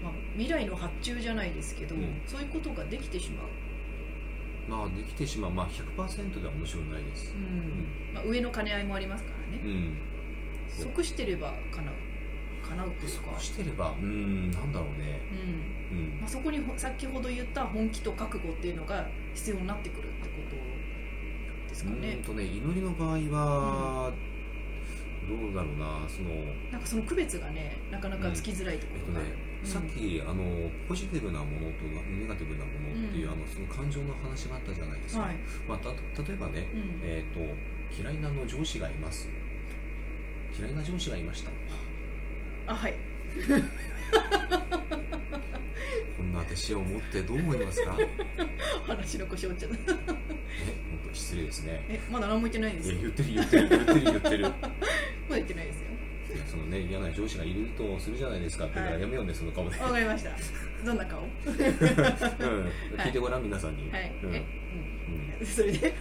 [0.03, 2.21] まあ、未来の発注じゃないですけど、うん。
[2.25, 3.47] そういうことができてしまう。
[4.69, 7.33] まあできてしまう、まあ、100%ではもちろんないです。
[7.35, 8.13] う、ん。
[8.13, 9.61] まあ、上の兼ね合いもありますからね。
[9.63, 9.97] うん。
[10.69, 11.93] 即してれば叶う
[12.67, 13.31] 叶うっていうか。
[13.33, 15.19] そうしてればうんなんだろうね。
[15.91, 15.97] うん。
[15.97, 16.19] うん。
[16.21, 20.29] まあ、そこにほ先ほど言った本気と覚悟っていうのが必要になってくるって
[21.81, 22.13] ですかね。
[22.15, 24.13] んとね祈りの場合は、
[25.27, 26.29] どうだろうなその
[26.71, 29.19] なんかその区別がねなかなかつきづらいところが。
[29.19, 29.69] ある、えっとね、うん。
[29.69, 30.43] さっきあの
[30.87, 33.33] ポジティブなものとネガティブなものっていう、うん。
[33.33, 35.35] あのその感情の話があったじゃないですか、はい、
[35.67, 36.99] まあ、た例えばね、うん。
[37.03, 37.39] えー、と
[38.01, 39.29] 嫌いなの上司がいます。
[40.57, 41.51] 嫌いな上司がいました。
[42.67, 42.93] あはい。
[46.17, 47.95] こんな弟子を持ってどう思いますか？
[47.99, 48.07] え
[48.85, 49.93] 話の腰折っちゃった
[51.13, 51.85] 失礼ですね。
[51.89, 54.43] えまだ何も言ってないですよいや言ってる言ってる言ってる言ってる。
[54.49, 54.55] まだ
[55.29, 55.87] 言ってないですよ。
[56.35, 59.01] いやそのね嫌な上司がいるとするじゃないですかって言ったらはい。
[59.03, 60.31] やめようねその顔で、わかりました。
[60.85, 61.19] どんな顔？
[61.19, 63.95] はうん、 聞いてごらん皆さんに、い、うん。
[63.95, 64.31] え、うん。
[65.39, 65.93] うん、それで？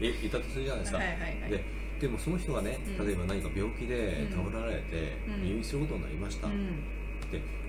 [0.00, 1.50] えいたとするじゃないですか、はいはいはい。
[1.50, 1.64] で
[2.00, 3.06] でもその人がねうん。
[3.06, 4.50] 例えば何か病気でうん。
[4.50, 5.44] 倒れられてうん。
[5.44, 6.66] 入院することになりました、うん。
[6.66, 6.72] で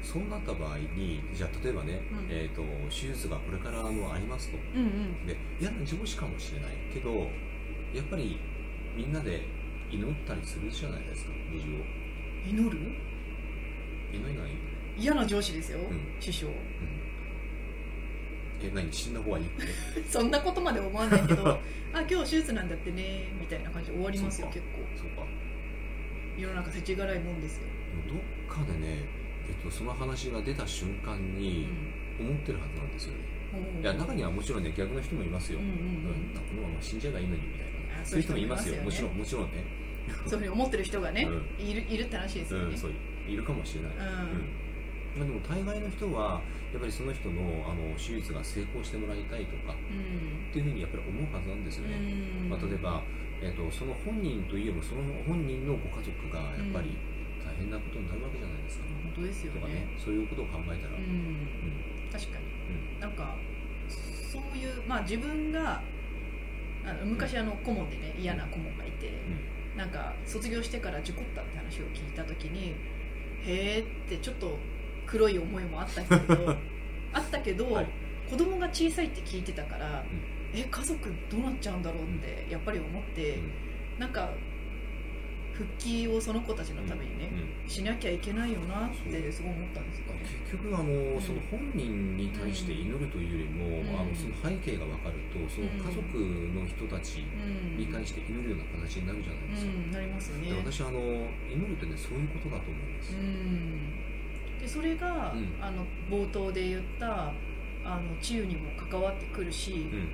[0.04, 2.28] そうなった場合にじゃあ例えばね、うん。
[2.30, 4.58] えー、と手術がこれからあのありますと。
[4.76, 4.86] うんう
[5.24, 5.26] ん。
[5.26, 6.72] で嫌な上司かもしれない。
[6.94, 7.10] けど
[7.94, 8.38] やっぱり
[8.96, 9.42] みんなで
[9.90, 11.70] 祈ったりするじゃないですか無事を。
[12.46, 12.78] 祈る？
[14.14, 14.52] 祈りない、
[14.98, 15.84] 嫌な上司ですよ、ん。
[16.20, 16.48] 師匠。
[16.48, 16.54] うん、
[18.62, 18.92] え何？
[18.92, 19.46] 死んだ方がいい？
[19.46, 19.50] っ
[20.04, 21.48] てそんなことまで思わないけど
[21.94, 24.82] あ今日手術なんだってねみたいな感じで終わりますよ結構。
[24.98, 25.26] そうか。
[26.38, 27.64] 世の中世知辛いもんですよ、
[28.08, 29.06] どっかでね、
[29.48, 31.68] えっと、その話が出た瞬間に
[32.20, 35.78] 思ってるはずなんですよね、うんいや中にはもちろんね逆の人もいますよ、うんうんうん。
[35.78, 36.34] うん。
[36.34, 38.02] このまま死んじゃえばいいのにみたいな。
[38.02, 38.76] あそういう人もいますよ。
[38.76, 39.50] そういうもちろんもちろんね。
[40.26, 42.92] そういうふうに思ってる人がね、ういるいるって話ですよね、うん、そう
[43.30, 44.04] いるかもしれない、うん。
[44.04, 46.42] まあ、でも大概の人は
[46.74, 50.50] やっぱりその人のあの手術が成功してもらいたいとかうん。
[50.50, 51.96] っていうふうにやっぱり思うはずなんですよね、
[52.42, 52.50] うん。
[52.50, 53.04] まあ、例えば、
[53.42, 56.98] えっとその本人といえばその本人のご家族がやっぱり
[57.54, 59.74] 大変なことになるわけじゃないですか、本当ですよね。
[59.74, 59.88] ね。
[60.04, 61.06] そういうことを考えたら、ううん。
[61.06, 62.46] ん確かに。
[62.96, 63.00] うん。
[63.00, 63.36] なんか
[64.32, 65.82] そういうまあ自分が
[66.86, 69.12] あの昔あの顧問でね嫌な顧問がいて、
[69.78, 72.76] なんか卒業してから事故ったって話を聞いた時に
[73.46, 74.58] へーってちょっと
[75.06, 76.56] 黒い思いもあったけど
[77.14, 77.88] あったけど、はい。
[78.30, 80.04] 子供が小さいって聞いてたから、
[80.56, 80.98] え家族
[81.30, 83.38] どうなっちゃうんだろうってやっぱり思って、
[84.00, 84.30] なんか
[85.54, 90.20] 復帰をその子たちのためにね、うんしなきゃいけないよなってすごい思ったんですよね。
[90.52, 94.00] 結局あの、その本人に対して祈るというよりも、うん。
[94.00, 96.18] あのその背景が分かるとその家族
[96.54, 100.50] の人たちうんに対して祈るような形になるじゃないですか、うん、なりますよね。
[100.50, 104.60] で私あの祈るってねそういうことだと思うんです、うん。
[104.60, 105.58] でそれが、うん。
[105.62, 107.32] あの冒頭で言った
[107.86, 110.10] あの治癒にも関わってくるし、うん。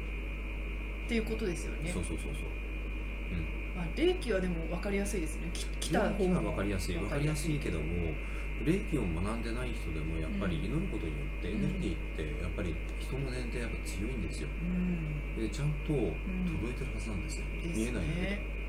[1.06, 1.92] っていうことですよね。
[1.92, 2.59] そうそうそうそう
[3.80, 5.50] まあ、霊気はでも分かりやすいですね。
[5.54, 6.96] き来た方が分かりやすい。
[6.96, 7.58] 分かりやすい。
[7.60, 7.86] けども
[8.66, 14.50] 霊気を学んでない人でもやっぱり祈ることによってエネルギーってやっぱり人の念ってやっぱ強いんですよ。
[14.52, 15.40] うん。
[15.40, 18.60] でちゃんと届いてるはずなんですよ、です見えないだけ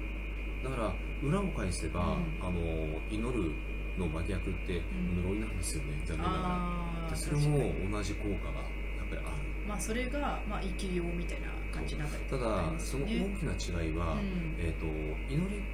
[0.63, 0.95] だから
[1.27, 2.39] 裏を返せば、うん。
[2.39, 3.51] あの祈る
[3.99, 5.27] の真逆ってん。
[5.27, 5.99] 呪いなんですよね。
[6.07, 7.17] 残念ながら。
[7.17, 9.51] それも同じ効果がやっぱりある。
[9.67, 11.49] まあそれが、まあ、生きようみたいな
[11.81, 14.57] 感じたりただその大きな違いは、うん。
[14.61, 14.85] えー、と
[15.33, 15.65] 祈り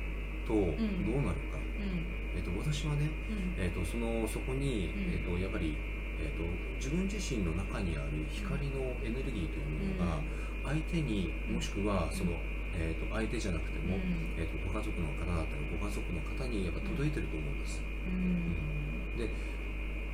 [0.47, 2.07] とどうなるか、うん。
[2.35, 3.55] えー、と私はね、うん。
[3.59, 5.11] えー、とそのそこに、うん。
[5.11, 5.75] えー、とやっぱり、
[6.23, 6.47] えー、と
[6.79, 10.23] 自分自身の中にある光のエネルギーというものが
[10.65, 12.33] 相手にもしくはその、
[12.75, 14.39] えー、と相手じゃなくても、うん。
[14.39, 19.19] えー、とご家族の方だったりご家族の方にやっぱ届いてると思うんです、うん。
[19.19, 19.29] で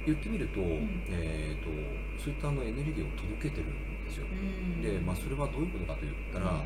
[0.04, 1.04] 言ってみると,、ん。
[1.10, 1.70] えー、と
[2.18, 4.82] そういったあのエネルギーを届けてるんですよ、うん。
[4.84, 6.60] で、まあ、それはどういうことかといったら、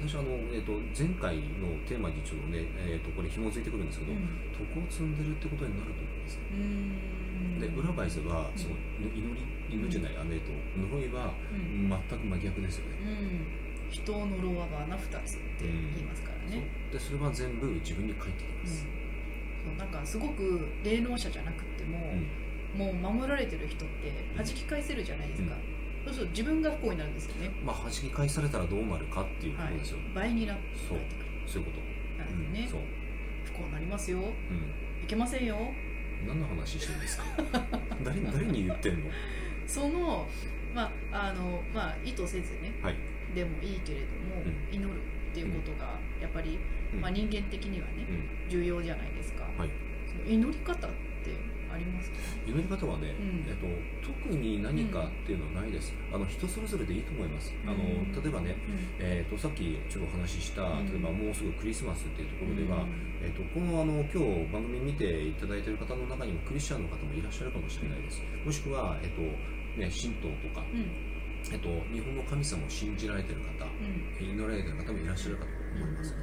[0.00, 4.48] 私はあの、えー、と前回のテーマにちょっとね、えー、とこれ紐づいてくるんですけど、うん。
[4.54, 7.60] 徳を積んでるってことになると思うんですねうん。
[7.60, 8.78] で裏返せばその
[9.10, 9.42] 祈り
[9.74, 11.90] 祈りじゃない雨と呪いはうん。
[11.90, 16.62] 全く真逆ですよね、うん、人を呪わばな二つって言いますからね、
[16.94, 16.94] そう。
[16.94, 18.62] でそれは全部自分に返ってきうん。
[18.62, 18.86] ます、
[19.66, 21.98] そうなんかすごく霊能者じゃなくても、
[22.76, 25.56] もう守られてる人って弾き返せるじゃないですか、
[26.08, 30.98] そうすると自分が不幸になるんですよね、まあ弾き返されたらどうなるかっていうこはいとですよ、、倍になってくそう。
[30.98, 31.04] る
[31.46, 32.80] そういうこと、なんですね、そう、
[33.44, 34.18] 不幸になりますよ。
[34.18, 35.56] うん、いけませんよ。
[36.26, 37.24] 何の話してるんですか？
[38.02, 39.10] 誰誰に言ってんの？
[39.66, 40.26] その
[40.74, 42.72] まああのまあ意図せずね。
[42.82, 42.96] はい、
[43.34, 44.90] でもいいけれども、う祈る
[45.30, 46.58] っていうことがやっぱり、
[46.94, 47.00] うん。
[47.00, 48.50] まあ、人間的にはね、うん。
[48.50, 49.70] 重要じゃないですか、はい。
[50.06, 50.96] その祈り方って
[51.78, 52.16] りますか
[52.46, 53.46] 祈り方はね、うん。
[53.48, 53.66] えっと、
[54.06, 58.78] 特に何かっていうのはないです、あの人それぞれでいいと思います、あのうん例えばね、うん。
[58.98, 60.90] えー、とさっきちょっとお話しした、うん。
[60.90, 63.18] 例えばもうすぐクリスマスっていうところでは、うん。
[63.22, 68.20] えー、とこのあの今日番組見ていただいている方の中にもクリスチャンの方もいらっしゃるかもしれないです。
[68.44, 69.22] もしくは、えっと
[69.78, 71.08] ね、神道とか、うん。
[71.50, 74.26] えっと、日本の神様を信じられている方うん。
[74.26, 76.14] 祈られている方もいらっしゃるかと思います、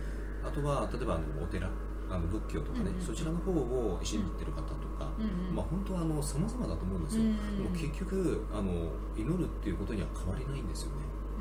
[0.43, 1.69] あとは例えばあのお寺
[2.09, 5.55] あの仏教とかね、うんそちらの方を信じてる方とか、うんうん。
[5.55, 8.71] まあ、本当はあの様々だと思うんですよ、も結局あの
[9.15, 10.95] 祈るっていうことには変わりないんですよね、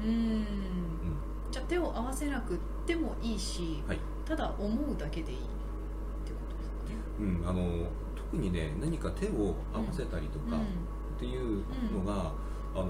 [0.05, 0.11] うん。
[0.11, 0.47] うん。
[1.51, 3.99] じゃあ手を合わせなくってもいいし、はい。
[4.25, 5.41] ただ思うだけでいいっ
[6.25, 6.97] てことですかね。
[7.21, 7.87] うん、あの
[8.17, 12.33] 特にね何か手を合わせたりとかっていうのが、
[12.75, 12.89] あの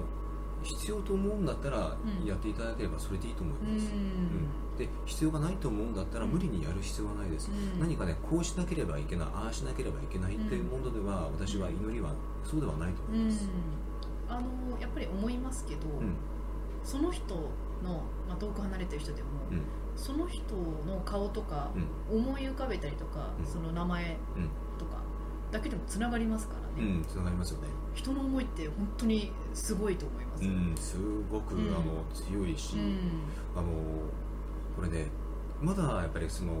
[0.63, 2.25] 必要と思うんだったらうん。
[2.25, 3.75] やっていただければそれでいいと思いうん。
[3.75, 7.79] ます、うんで必要がないと思うんだったら無理にやる必要はないです、うん。
[7.79, 12.13] 何かねこうしなければいけないああしなければいけないっていうものでは、私は祈りは
[12.43, 13.49] そうではないと思うんいます、
[14.29, 16.15] あのやっぱり思いますけど、うん。
[16.83, 19.61] その人の、まあ、遠く離れてる人でも、うん。
[19.95, 20.55] その人
[20.85, 21.71] の顔とか
[22.11, 22.19] うん。
[22.19, 23.45] 思い浮かべたりとか、うん。
[23.45, 24.49] その名前うん。
[24.77, 25.01] とか
[25.51, 27.67] だけでもつながりますからね、うんつながりますよね。
[27.93, 30.97] 人の思いって本当にすごいと思います、うんす
[31.31, 32.97] ごく、うんあの強いし、うん。
[33.55, 33.67] あの
[34.75, 35.07] これね
[35.61, 36.53] まだやっぱりその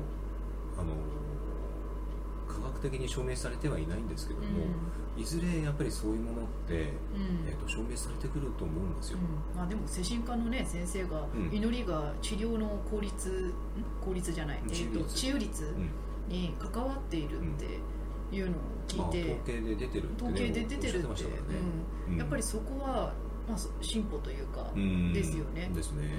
[0.77, 0.93] あの
[2.47, 4.45] 科学的に証明されてはいないんですけども、
[5.17, 7.47] いずれやっぱりそういうものって、うん。
[7.47, 9.57] えー、と証明されてくると思うんですよ、うん。
[9.57, 11.55] まあ、でも精神科の、ね、先生がうん。
[11.55, 13.53] 祈りが治療の効率、ん？
[14.05, 16.31] 効率じゃない、えー、と治癒率うん。
[16.31, 17.79] に関わっているって
[18.35, 18.55] いうのを
[18.87, 21.29] 聞まあ、いて、統計で出てるって、ね、統計で出てるってね、
[22.09, 23.13] うん、やっぱりそこは、
[23.47, 25.11] まあ、そ進歩というか、うん。
[25.13, 25.69] ですよね。
[25.73, 26.09] ですね、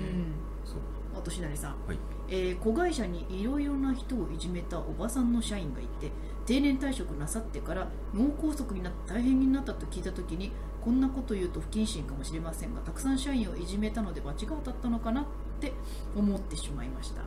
[1.16, 1.98] あとしなりさん、はい。
[2.28, 6.10] えー子会社にいろいろな人をいじめたおばさんの社員がいて
[6.44, 15.24] 定年退職なさってから脳梗塞になって大変になったと聞いた時にこんなこと言うと不謹慎かもしれませんがたくさん社員をいじめたので罰が当たったのかなっ
[15.60, 15.72] て
[16.14, 17.22] 思ってしまいました。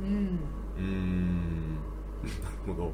[0.00, 0.38] うん。
[0.78, 1.74] うーん。
[2.42, 2.84] なるほど。
[2.84, 2.92] こ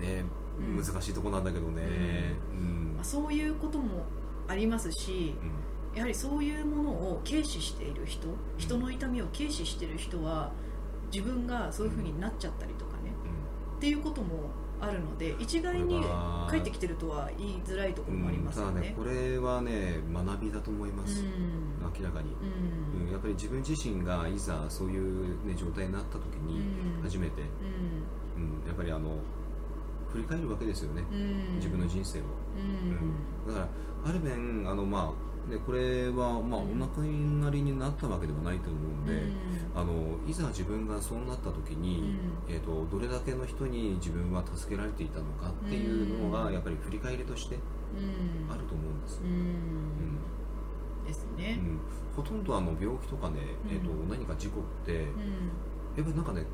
[0.00, 0.24] れね、
[0.60, 0.76] うん。
[0.76, 2.34] 難しいとこなんだけどね。
[2.52, 2.92] うん。
[2.96, 4.04] まあ、そういうことも
[4.46, 5.34] ありますし
[5.98, 10.52] やはりそういうものを軽視している人人の痛みを軽視している人は
[11.12, 13.12] 自分がそういうふうになっちゃったりとかね
[13.76, 16.00] っていうこともあるので一概に
[16.48, 18.72] 帰ってきてるとは言いづらいとこうんろもありますよね。
[18.74, 21.82] ただねこれはね学びだと思います、うん。
[21.82, 22.30] 明らかに、
[22.94, 23.06] うん。
[23.06, 27.02] うんやっぱり自分自身がいざそういう、ね、状態になった時にうん。
[27.02, 27.42] 初めて、
[28.36, 28.62] うん。
[28.68, 29.16] やっぱりあの
[30.12, 31.56] 振り返るわけですよね、うん。
[31.56, 32.22] 自分の人生を、
[32.56, 33.52] うん。
[33.52, 33.66] だか
[34.04, 39.32] らある面あの、まあね、これは、まあ、おうん亡くなりになったわけではないと思うんで、うん。
[39.74, 39.92] あの
[40.28, 42.16] いざ自分がそうなった時に、
[42.48, 46.52] えー、とどれだけの人に自分は助けられていたのかっていうのが、うん。
[46.54, 48.52] やっぱり振り返りとしてうん。
[48.52, 49.32] あると思うんです、ううん。
[49.32, 50.18] ん。
[51.06, 51.58] ですね。
[51.60, 51.80] うん。
[52.14, 53.36] ほとんどあの病気とかね、
[53.70, 55.02] えーとうん何か事故って、うん。
[55.02, 56.44] やっぱりなんかね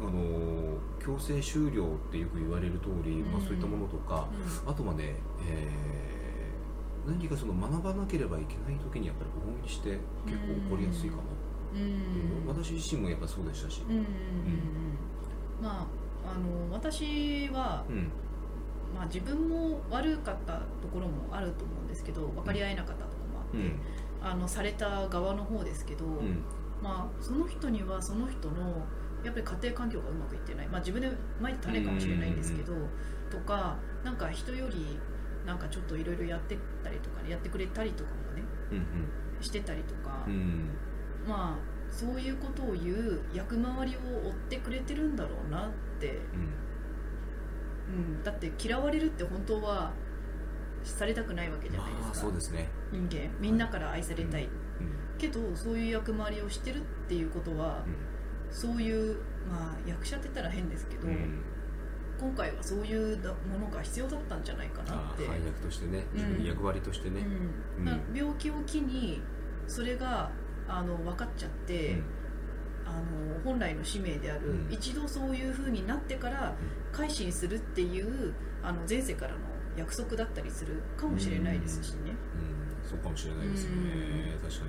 [0.00, 3.44] あの強制終了ってよく言われる通り、まあ、うん。
[3.44, 4.26] そういったものとか、
[4.66, 5.14] あとはね、
[5.46, 6.21] えー
[7.06, 11.22] 何かその学ばなければいけない時にやっぱり往々にして結構起こりやすいかな、
[11.74, 11.84] うんう
[12.44, 12.46] ん。
[12.46, 14.06] 私自身もやっぱそうでしたし、うんうんうん
[15.60, 15.86] ま
[16.24, 18.10] ああの私はうん。
[18.94, 23.80] まあ、自分も悪かったところもあると思うんですけど分かり合えなかったところもあって、うん。
[24.22, 26.44] あのされた側の方ですけど、うん。
[26.82, 28.84] まあ、その人にはその人の
[29.24, 32.74] やっぱり家庭環境がうまくいってない、まあ、自分でまいた種かもしれないんですけど、
[33.30, 34.98] とかなんか人より
[35.46, 40.68] なんかちょっといろいろやってたりとかねやってくれたりとかもねうんしてたりとか、うんうん
[41.26, 45.70] まあそういうことを言う役回りを追ってくれてるんだろうなっ
[46.00, 46.18] て、
[47.86, 49.92] うん、だって嫌われるって本当は
[50.82, 54.50] されたくないわけじゃないですか、まあそうですね、人間みんなから愛されたい、うん。
[55.18, 57.84] けどそういう役回りをしてるっていうことは、
[58.50, 59.18] そういう、
[59.48, 61.42] まあ、役者って言ったら変ですけど、うんうん
[62.22, 67.26] 今回はそういうだものが必要だったんじゃないかなって、反役としてね自分の役割としてね、
[67.78, 67.84] うん。
[67.84, 69.20] だから病気を機に
[69.66, 70.30] それが
[70.68, 72.00] あの分かっちゃって、
[72.86, 74.68] あの本来の使命である、うん。
[74.70, 76.54] 一度そういう風になってから
[76.92, 79.38] 改心するっていうあの前世からの
[79.76, 82.88] 約束だったりするかもしれないですしね、うん。
[82.88, 84.64] そうかもしれないですよね、確か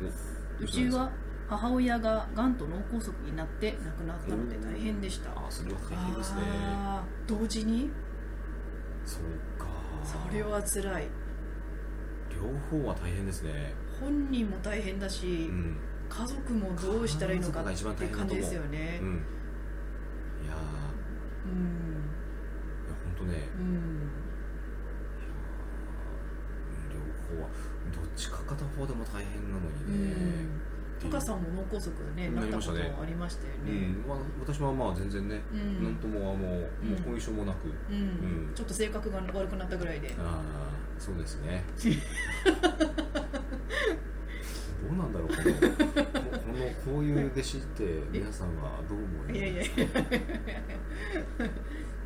[0.00, 0.12] にね、
[0.60, 1.12] おうちは
[1.48, 5.30] 母親ががんと脳梗塞になって亡くなったので大変でした。
[5.30, 6.40] あそれは大変ですね。
[7.26, 7.90] 同時に？
[9.04, 9.22] そう
[9.60, 9.66] か。
[10.04, 11.08] それは辛い。
[12.30, 13.74] 両方は大変ですね。
[14.00, 15.76] 本人も大変だし、うん、
[16.08, 17.64] 家族もどうしたらいいのかっ
[17.94, 19.04] て感じですよね、う。
[19.04, 20.56] ん、いや
[21.44, 21.52] うん。
[21.52, 24.10] いや本当ね、うん、
[26.90, 26.98] 両
[27.36, 27.48] 方は
[27.94, 30.61] どっちか片方でも大変なのにね、うん。
[31.02, 32.76] タカさんも脳梗塞ねなったことあ
[33.06, 33.70] りましたよね。
[33.70, 34.04] うん。
[34.08, 35.82] まあ、私はまあ全然ね、うん。
[35.84, 36.70] なんともあの、もう
[37.10, 37.96] 後遺症もなく、うん。
[37.96, 37.98] う
[38.50, 38.52] ん。
[38.54, 40.14] ちょっと性格が悪くなったぐらいで。
[40.18, 40.42] ああ
[40.98, 41.64] そうですね。
[44.82, 45.56] どうなんだろうこのここ
[46.52, 46.58] の
[46.94, 49.32] こういう弟子って皆さんはどう思う？
[49.32, 49.72] いやいやいや。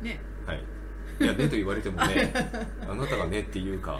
[0.01, 0.19] ね。
[0.45, 0.63] はい。
[1.19, 2.31] いやねと言われてもね
[2.87, 3.99] あなたがねっていうか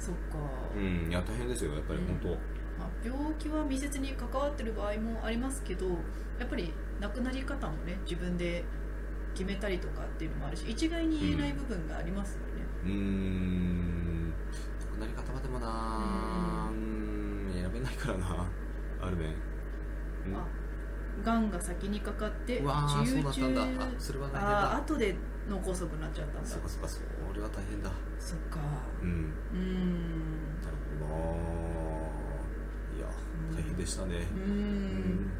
[0.00, 0.20] そっか、
[0.76, 2.34] うんいや大変ですよやっぱり本当、ま
[2.86, 5.86] あ、病気は密接に関わってる場合もありますけど
[6.38, 8.64] やっぱり亡くなり方もね自分で
[9.34, 12.44] 決めたりとかっていうのもあるし一概に言えない部分がありますよね、
[12.84, 14.32] うーん。
[14.80, 18.46] 亡くなり方はでもなうーん選べないからな
[19.02, 19.28] ある面。
[20.26, 20.36] うん。
[20.36, 20.46] あ
[21.24, 23.84] がんが先にかかってうわー治癒そうだったんだ。
[23.84, 25.16] あそれは大変あだー後で
[25.48, 26.48] 脳梗塞になっちゃったんだ。
[26.48, 27.00] そうかそうかそ
[27.34, 27.90] れは大変だ。
[28.18, 28.58] そっか。
[29.02, 29.08] うん。
[29.52, 30.25] うーん
[32.96, 33.06] いや
[33.54, 34.26] 大変でしたね。
[34.34, 35.26] うん。
[35.26, 35.30] ん。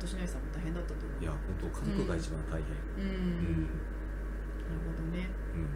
[0.00, 1.22] 年内さんも大変だったと思う。
[1.22, 3.04] いや本当家族が一番大変。
[3.04, 3.68] うん、うん。
[4.64, 5.28] なるほどね。
[5.54, 5.68] うん。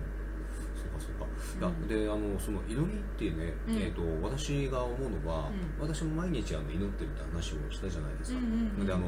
[0.75, 1.91] そうかそうか、うん。
[1.91, 3.77] いやであのその祈りってね、うん。
[3.77, 5.51] えー、と私が思うのは、
[5.81, 5.89] うん。
[5.89, 9.07] 私も毎日あの祈ってるって話をしたじゃないですか、うんうんうんであの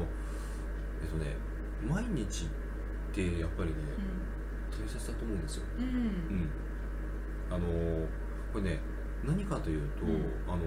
[1.01, 1.35] えっ、とね
[1.81, 2.47] 毎日っ
[3.13, 3.75] てやっぱりね
[4.71, 6.49] 大切だと思うんですよ、うん、
[7.49, 7.67] あの
[8.53, 8.79] これね
[9.23, 10.11] 何かというと、うん。
[10.47, 10.63] あの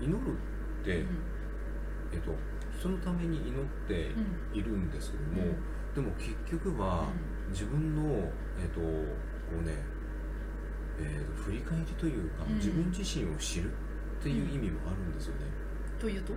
[0.00, 1.04] 祈るって、
[2.12, 2.34] えっと
[2.78, 4.10] 人のために祈って
[4.52, 4.58] うん。
[4.58, 5.94] いるんですけども、うん。
[5.94, 7.06] でも結局は
[7.50, 8.02] 自分の、
[8.60, 8.86] えっとこ
[9.60, 9.76] うね、
[10.98, 12.54] えーと振り返りというか、うん。
[12.56, 15.46] 自分自身を知るっていう意味もあるんですよね、
[15.98, 16.32] というと？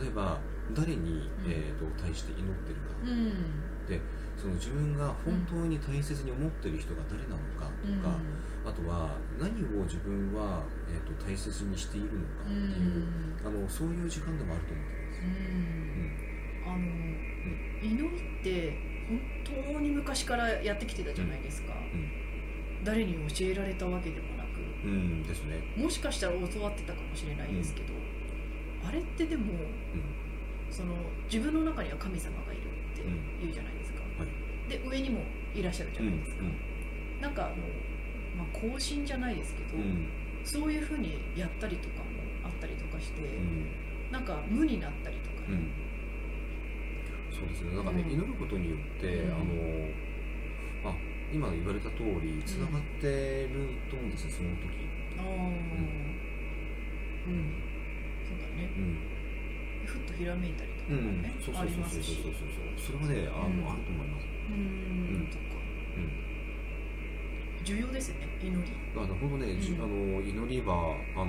[0.00, 0.40] 例えば
[0.72, 1.50] 誰に、うん。
[1.50, 3.86] えー、と対して祈ってるか、うん。
[3.86, 4.00] で
[4.44, 8.20] その自分が本当に大切に思ってる人が誰なのかとか、
[8.60, 9.48] あとは何
[9.80, 13.08] を自分は、えー、と大切にしているのかっていう、
[13.40, 16.68] あのそういう時間でもあると思ってます、うん。
[16.68, 16.84] あの
[17.88, 18.76] 祈りって
[19.08, 21.72] 本当に昔からやってきてたじゃないですか、
[22.84, 24.60] 誰に教えられたわけでもなく。
[24.84, 27.94] うん、うんですね、もしかしたら教わってたかもしれないですけど、
[28.86, 29.64] あれってでもうん。
[30.70, 30.92] その
[31.32, 33.04] 自分の中には神様がいるって
[33.40, 33.83] 言うじゃないですか、はい
[34.68, 35.20] で上にも
[35.54, 36.44] いらっしゃるじゃうんないですか、
[37.20, 37.56] なんかあの、
[38.36, 40.08] まあ、更新じゃないですけど、うん。
[40.44, 42.04] そういうふうにやったりとかも
[42.44, 44.12] あったりとかして、うん。
[44.12, 45.70] なんか無になったりとか、うん。
[47.32, 47.74] そうですね。
[47.74, 48.12] なんかね、うん。
[48.12, 49.32] 祈ることによって、うん。
[49.32, 49.44] あの
[50.84, 50.94] まあ
[51.32, 54.68] 今言われた通りつながってると思うんですよその時。
[55.16, 55.24] ああ
[57.26, 57.56] うん、
[58.28, 58.68] そうだね。
[58.76, 58.98] うん。
[59.86, 61.24] ふっとひらめいたりとかうん。
[61.40, 62.32] そうそうありますしそうそう。
[62.34, 63.70] そうそうそれはねあの、うん。
[63.70, 64.84] あると思いますうーん
[67.64, 68.72] 重要ですよね祈り。
[68.94, 69.84] あの本当ね、じうん。
[69.84, 71.26] あの祈りはあの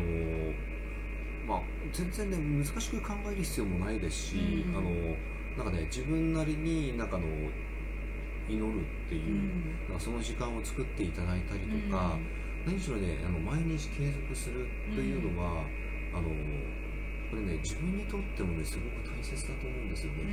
[1.47, 1.61] まあ
[1.93, 4.35] 全然ね難しく考える必要もないですし、
[4.67, 4.75] うん。
[4.75, 4.91] あの
[5.55, 7.25] なんかね自分なりになんかあの
[8.49, 9.75] 祈るっていう、うん。
[9.87, 12.17] なんかその時間を作っていただいたりとか、
[12.65, 15.63] 何しろねあの毎日継続するというのは、
[16.13, 16.27] あの
[17.29, 20.19] これね自分にとってもねすごく大切だと思うんですようん。
[20.21, 20.29] うね、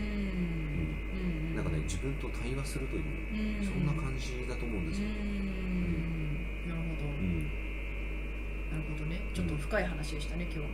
[1.52, 1.56] ん。
[1.56, 3.64] なんかね自分と対話するという、うん。
[3.64, 6.46] そんな感じだと思うんですよ、うん。
[6.68, 7.44] なるほど、うん。
[8.70, 9.20] なるほどね。
[9.34, 10.68] ちょっと深い話でしたね今日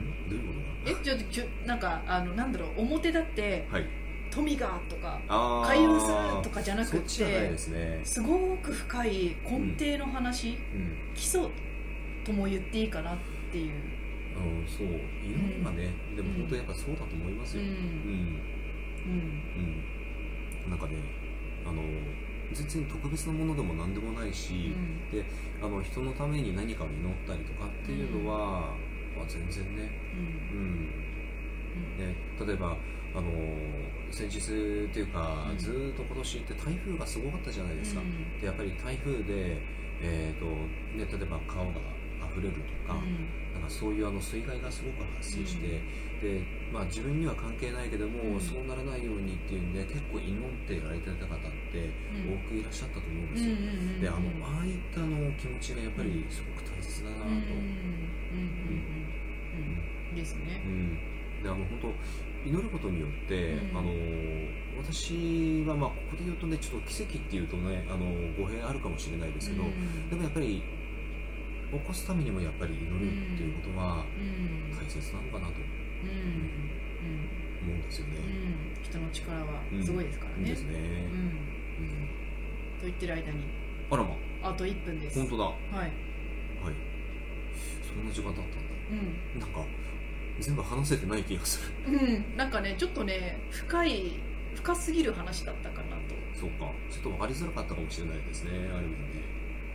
[0.00, 0.30] ん？
[0.30, 0.54] どういうこ
[0.84, 3.86] とえちょっときゅなんかあのなんだろう表だってはい。
[4.30, 5.66] 富がとかあー。
[5.66, 6.12] 開運する
[6.42, 10.56] とかじゃなくそっちじゃないてですね、すごく深い根底の話、うん。
[11.14, 11.42] 基礎
[12.24, 13.16] とも言っていいかなっ
[13.52, 13.72] ていう。
[14.34, 14.86] うん、そう。
[15.22, 17.68] 祈りはね、でも本当やっぱそうだと思いますよ、うん。
[17.68, 17.74] うん。
[17.76, 19.22] うん。
[20.66, 20.70] うん。
[20.70, 20.96] なんかね
[21.66, 21.82] あの
[22.52, 24.74] 全然特別なものでも何でもないし、
[25.12, 25.24] で
[25.62, 28.74] あの人のために何かを祈ったりとかっていうのは、
[29.16, 29.90] まあ、全然ね,、
[30.52, 30.58] うん。
[30.58, 32.16] うん、ね
[32.46, 32.76] 例えば
[33.14, 33.30] あの
[34.10, 35.58] 先日っていうか、うん。
[35.58, 38.00] ずーっと今年って台風がすごかったじゃないですか、
[38.40, 39.58] でやっぱり台風で、
[40.02, 40.46] えーと
[40.96, 41.72] ね、例えば川が
[42.34, 42.98] 溢れるとか,、
[43.54, 45.80] なんかそういうあの水害がすごく発生して、
[46.20, 48.40] でまあ、自分には関係ないけども、うん。
[48.40, 51.38] そうならないようにっていうんで結構祈ってられてた方っ
[51.70, 51.90] て
[52.26, 53.54] 多くいらっしゃったと思うんですよ、
[54.00, 57.54] であのああいったあの気持ちがやっぱりすごく大切だなと、
[60.14, 60.62] ですね。
[60.64, 60.98] うん。
[61.42, 63.78] であの本当祈ることによって、うん。
[63.78, 63.90] あの
[64.82, 68.06] 私はまあここで言うとねちょっと奇跡っていうとねあの
[68.36, 69.62] 語弊あるかもしれないですけど、
[70.10, 70.62] でもやっぱり
[71.78, 74.04] 起こすためにもやっぱり祈るっていうことは
[74.78, 75.62] 大切なのかなと思
[77.72, 78.14] うんですよね。
[78.82, 80.50] 人の力はすごいですからね。
[80.50, 80.72] ですね。
[80.72, 80.80] うん。
[80.80, 82.24] うん
[82.80, 83.38] と言ってる間に。
[83.90, 84.10] あらま。
[84.42, 85.18] あと1分です。
[85.18, 85.44] 本当だ。
[85.44, 85.88] ははい。
[85.88, 85.90] い
[87.86, 88.50] そんな時間経ったんだ。
[89.34, 89.40] うん。
[89.40, 89.64] なんか
[90.40, 91.98] 全部話せてない気がする。
[91.98, 94.12] うん、なんかねちょっとね深い
[94.54, 96.14] 深すぎる話だったかなと。
[96.38, 96.70] そうか。
[96.90, 99.33] ちょっと分かりづらかったかもしれないですねある意味でね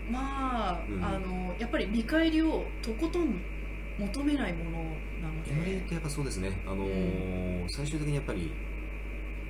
[0.09, 1.03] まあ,、うん。
[1.03, 3.41] あのやっぱり見返りをとことん
[3.97, 4.71] 求めないもの
[5.21, 8.51] なの祈りっでてやっぱそうですね、あのー最終的にやっぱり、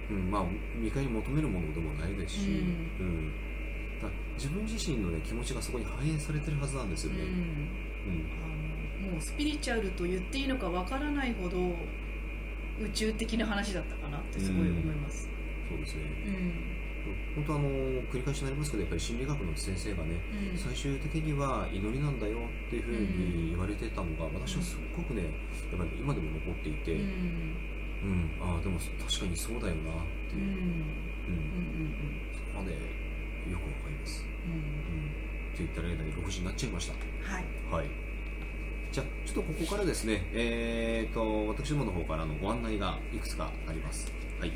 [0.09, 0.45] うんまあ、
[0.75, 2.49] 見返り求めるものでもないですし、
[2.99, 3.31] うん。
[4.35, 7.19] 自分自身の、ね、気持ちがそこに反映されてるはずなんですよね。
[7.21, 7.27] うん。
[7.27, 8.27] うん。
[9.01, 11.57] あのもうスピリチュアルと言っていいのかわからないほど
[12.81, 15.29] 宇宙的な話だったかなってすごい思います。
[15.69, 16.01] そうですね。
[16.27, 16.68] うん
[17.35, 17.69] 本当あの
[18.11, 20.19] 繰り返しになりますけどやっぱり心理学の先生がね
[20.51, 20.57] うん。
[20.57, 22.37] 最終的には祈りなんだよ
[22.67, 25.29] っていうふうに言われてたのが私はすっごくねや
[25.75, 28.27] っぱり今でも残っていて、ううん。
[28.27, 29.95] んああでも確かにそうだよなっ
[30.29, 30.53] ていう、うん。
[30.53, 31.35] うん。
[31.35, 34.51] うんそこまでよくわかります、うん。
[34.51, 34.59] うん。
[34.59, 35.11] うん、
[35.53, 36.93] って言ったら間に6時になっちゃいました。
[36.93, 37.45] はい。
[37.71, 38.09] はい。
[38.91, 44.11] じゃあちょっとここからですねえー、と私どもの方からのご案内がいくつかあります。
[44.39, 44.51] はい。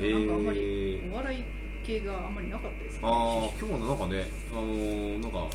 [0.00, 1.12] なんかあんまりえー。
[1.12, 1.44] お笑い
[1.90, 3.00] 系があんまりなかったですね。
[3.02, 3.10] ああ
[3.58, 5.46] 今日はなんかねあのーなんか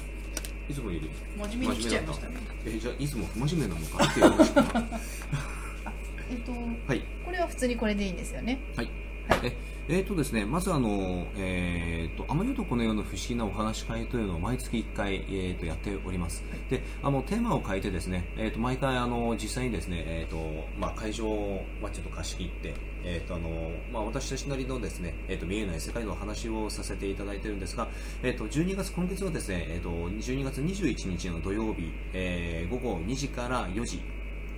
[0.68, 2.36] いつもより真面目に来ちゃいましたね。
[2.66, 4.04] えじゃあいつも不真面目なのか？
[4.06, 4.24] ってい
[6.32, 6.52] えっと、
[6.88, 8.60] はいこれは普通にこれでいいんですよね。
[8.76, 8.90] はい。
[9.30, 9.56] はいえ
[9.88, 16.44] えーとですね、まずあの、えーと、天夜とこの世の不思議なお話し会というのを毎月1回、えーとやっております。
[16.72, 21.64] で、あの、テーマを変えてですね、えーと、毎回あの、実際にですね、えーと、まあ、会場を、
[21.94, 22.74] ちょっと貸し切って、
[23.04, 27.88] えーと、あの、まあ、私たちなりのですね、えーと、見えない世界の話をさせていただいてるんですが、
[28.24, 34.02] えーと、12月、今月はですね、えーと、12月21日の土曜日、えー午後2時から4時、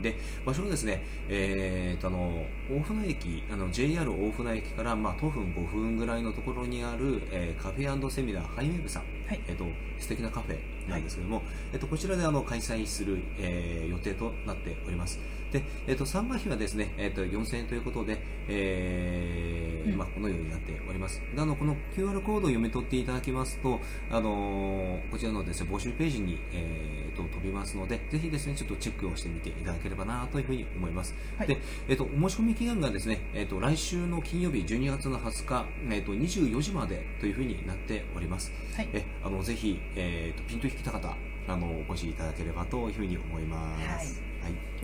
[0.02, 9.42] で場所はですね、えーとあの大船駅あの JR 大船駅から、まあ、徒歩5分ぐらいのところにある、えーカフェセミナーハイウェーブさん、はい。
[9.48, 9.66] えー、と
[10.00, 11.42] 素敵なカフェなんですけども、
[11.74, 15.20] えー、とこちらであの開催する、えー予定となっております
[15.52, 19.98] で、えー、と参加費はですね、えー、と4000円ということで、えーうん。
[19.98, 21.22] まあ、このようになっております。
[21.36, 23.80] であのこの QR コードを読み取っていただきますと、
[24.12, 31.48] あのーこちらのですね募集ページに、えーと飛びますのでぜひですねちょっとチェックをしてみていただければなというふうに思います、はい。
[31.48, 38.52] で、えー、とお申し込み期間がですね、えー、と来週の金曜日12月の20日、えー、と24時までというふうになっております。
[38.76, 38.90] はい。
[38.94, 41.16] えあのぜひ、えー、とピンと引きた方
[41.48, 44.22] あのお越しいただければというふうに思います。
[44.37, 44.37] はい、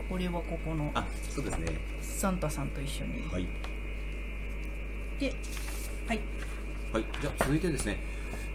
[0.10, 1.68] これはここのあそうですね。
[2.02, 3.22] サンタさんと一緒に。
[3.32, 3.48] はい。
[5.20, 5.34] で、
[6.08, 6.20] はい。
[6.92, 7.98] はい、じゃあ続いてですね、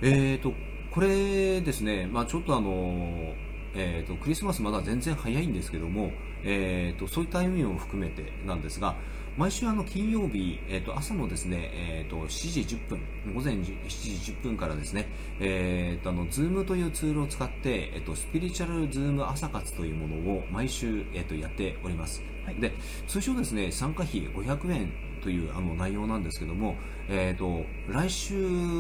[0.01, 0.53] えーと、
[0.91, 3.35] これですね、まあちょっとあの、
[3.75, 6.13] えーと、クリスマスまだ全然早いんですけども、
[6.45, 8.95] えーと、そういった意味も含めてなんですが、
[9.39, 13.01] 毎週あの金曜日、えー、と朝のですね、えー、と7時10分、
[13.33, 15.07] 午前7時10分からですね、
[15.39, 22.21] えー、とあの Zoom というツールを使って、えー、とスピリチュアルズーム朝活というものを毎週、えー、とやっております。
[22.47, 22.73] はいで
[23.07, 26.75] 通常ですね参加費500円というあの内容なんですけども、
[27.09, 28.35] えー、と来週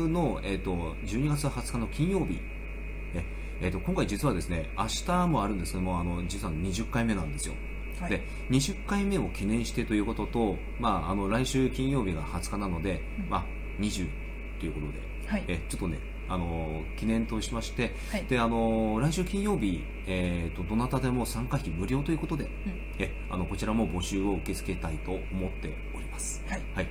[0.08, 2.40] の、えー、と12月20日の金曜日
[3.14, 3.24] え
[3.60, 7.54] えー、と今回実はですね明日もあるんですけどもあの実は20回目なんですよ
[8.00, 8.10] はい。
[8.10, 13.44] で20回目を記念してということと、まあ、あの来週金曜日が20日なので、うんまあ、
[13.80, 14.08] 20
[14.60, 15.44] ということで、はい。
[15.48, 18.24] えちょっとねあの記念としましてはい。
[18.24, 22.50] であの来週金曜日、えー、とどなたでも参加費無料ということで、うん
[22.98, 26.42] えあのこちらも募集を受け付けたいと思っております。
[26.48, 26.62] はい。
[26.74, 26.86] はい、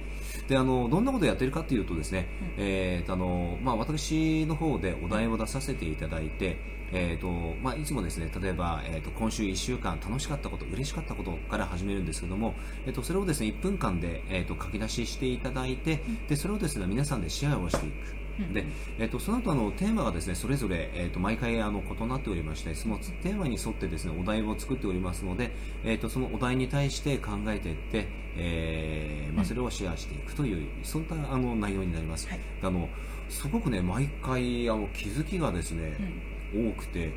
[0.47, 2.27] であのどんなことをやってるかというとですね、
[2.57, 7.27] うんえーとあのまあ、私の方でお題を出させていただいて、えーと
[7.61, 12.53] まあ、いつもですね例えば、えー、と今週1週間楽しかったこと嬉しかったことから始めるんですけども、
[12.85, 17.93] えー、とそれをですね1分間で、えー、と書き出ししていただいてでそれをですね皆さんでシェアをしていく。
[18.39, 18.53] うん。
[18.53, 18.65] で、
[18.99, 25.51] えー、とその後あのテーマがですねそれぞれ、えー、と毎回あの異なっておりましてそのテーマに沿ってですねお題を作っておりますので、
[25.83, 28.07] えー、とそのお題に対して考えていって、
[28.37, 32.39] えーまあ、それをシェアしていくという、そういったあの内容になります、はい。
[32.61, 32.87] あの
[33.29, 36.36] すごくね毎回あの気づきがですねう、ん。
[36.53, 37.13] 多くてうん。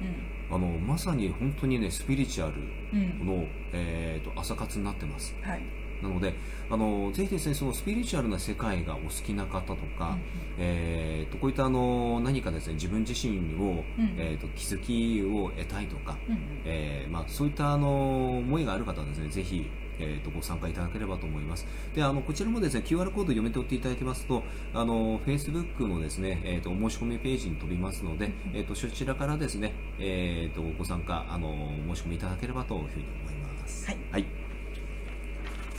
[0.53, 2.57] あのまさに本当にねスピリチュアル
[2.93, 3.27] うん。
[3.27, 5.63] の、えー、と朝活になってますはい。
[6.03, 6.35] なので
[6.71, 10.17] あのぜひですねそのスピリチュアルな世界がお好きな方とか、
[10.59, 16.39] えー、とこういったあの何かですね自分自身を、うんえー、と気づきを得たいとか、うん。
[16.65, 19.69] えーまあ、そういったあの思いがある方はですねぜひ、
[20.01, 21.67] えー、とご参加いただければと思います。
[21.95, 24.43] であのこちらもですね QR コード読み取っていただきますと
[24.75, 33.87] あの Facebook のですね、えー、とお申し込みページに飛びますので、えー、とそちらからですね、えー、とご参加あの申し込みいただければというふうに思います。
[33.87, 33.97] はい。
[34.11, 34.25] はい、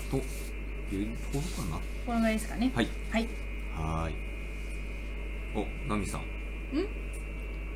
[0.10, 0.18] と
[0.96, 1.82] いうところかな？
[2.06, 2.72] このぐらいですかね。
[2.76, 2.88] はい。
[3.10, 3.28] はい。
[3.76, 4.14] はーい。
[5.56, 6.22] おナミさん。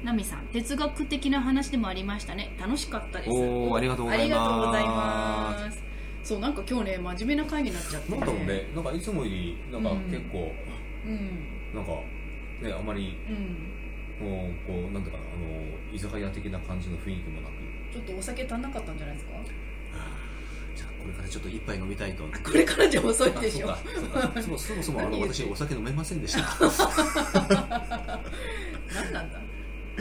[0.04, 2.56] ナミさん哲学的な話でもありましたね。
[2.60, 3.30] 楽しかったです。
[3.32, 5.85] おーありがとうございます
[6.26, 8.12] そうなんか今日ね真面目な会になっちゃって。
[8.12, 8.68] なんだろうね。
[8.74, 10.00] なんかいつもよりなんかうん。
[10.10, 10.52] 結構、
[11.06, 11.40] うん。
[11.76, 11.92] なんか
[12.62, 13.72] ねあまりうん。
[14.18, 17.54] こうこうなんていうかなあの居酒屋的な感じの雰囲気もなく。
[17.94, 19.34] ちょっとお酒足んなかったんじゃないですか？
[20.76, 23.78] じゃあこれからちょっっと一杯飲みたいとこれからじゃ遅いでしょあ
[24.42, 25.20] そもそもあの？
[25.22, 26.40] 私お酒飲めませんでした。
[28.96, 29.40] 何なんだ？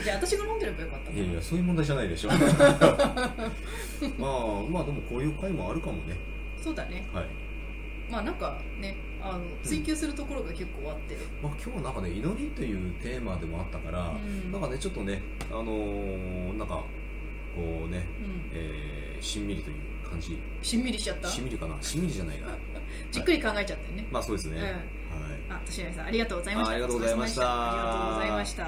[0.03, 1.13] じゃあ私が飲んでればよかった。
[1.13, 2.31] いやいやそういう問題じゃないでしょ。
[2.35, 2.41] まあ
[4.69, 6.17] まあでもこういう回もあるかもね。
[6.63, 7.09] そうだね。
[7.13, 7.27] はい、
[8.11, 14.53] まあなんかねあの追求するところが結構あって、まあ、今日はなんかね祈りというテーマでもあったから、うん。
[14.53, 16.83] なんかねちょっとねあのーなんか
[17.55, 18.51] こうね、うん。
[18.53, 19.77] えーしんみりという
[20.11, 20.37] 感じ。
[20.61, 21.29] しんみりしちゃった？
[21.29, 21.77] しんみりかな。
[21.81, 22.49] しんみりじゃないな。
[23.11, 24.63] じっくり考えちゃってね、まあそうですね、うん。
[24.65, 24.75] はい
[25.49, 26.71] あ、としらみさん、ありがとうございました。
[26.71, 28.63] あありがとうございましたありがとうございました。
[28.63, 28.67] い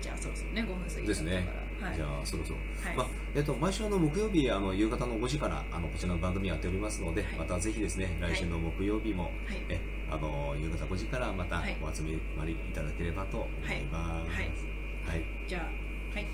[0.00, 1.00] じゃあ、そろそろね、5分過ぎた。
[1.02, 1.48] ですね、
[1.80, 1.96] はい。
[1.96, 9.32] じゃあそろそろ、はいまあえっと、毎週あの木曜日あの夕方の5時からあのこちらの番組やっておりますので、はいまたぜひですね来週の木曜日も、はい。
[9.68, 12.02] えあの夕方5時からまたはいお集
[12.36, 14.30] まりいただければと思います。
[14.30, 15.24] はいはい。
[15.46, 16.26] じゃあ、はい。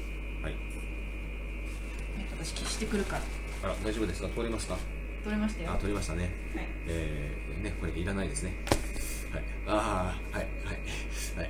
[0.42, 0.52] はい。
[0.52, 3.22] ね私、消してくるから。
[3.64, 4.28] あら、大丈夫ですか？
[4.28, 4.78] 通りますか？
[5.22, 5.70] 取れましたよ。
[5.70, 6.24] あ、は通りましたね。
[6.24, 6.28] い。
[6.88, 8.54] えー、ね、これいらないですね。
[9.32, 9.44] はい。
[9.66, 10.74] ああ、はい、はい。
[11.36, 11.48] はい、はい。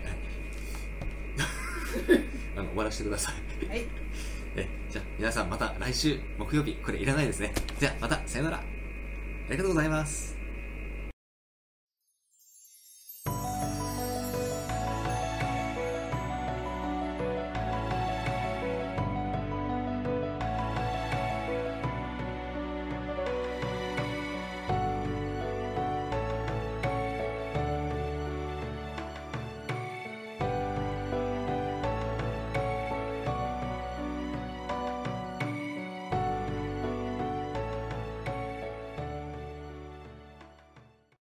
[2.57, 3.33] あの、終わらせてくださ
[3.65, 3.69] い。
[3.69, 3.87] はい。
[4.57, 7.53] え、じゃあ、皆さんまた来週木曜日、これいらないですね。
[7.79, 8.57] じゃあ、また、さよなら。
[8.59, 8.63] あ
[9.51, 10.42] りがとうございます。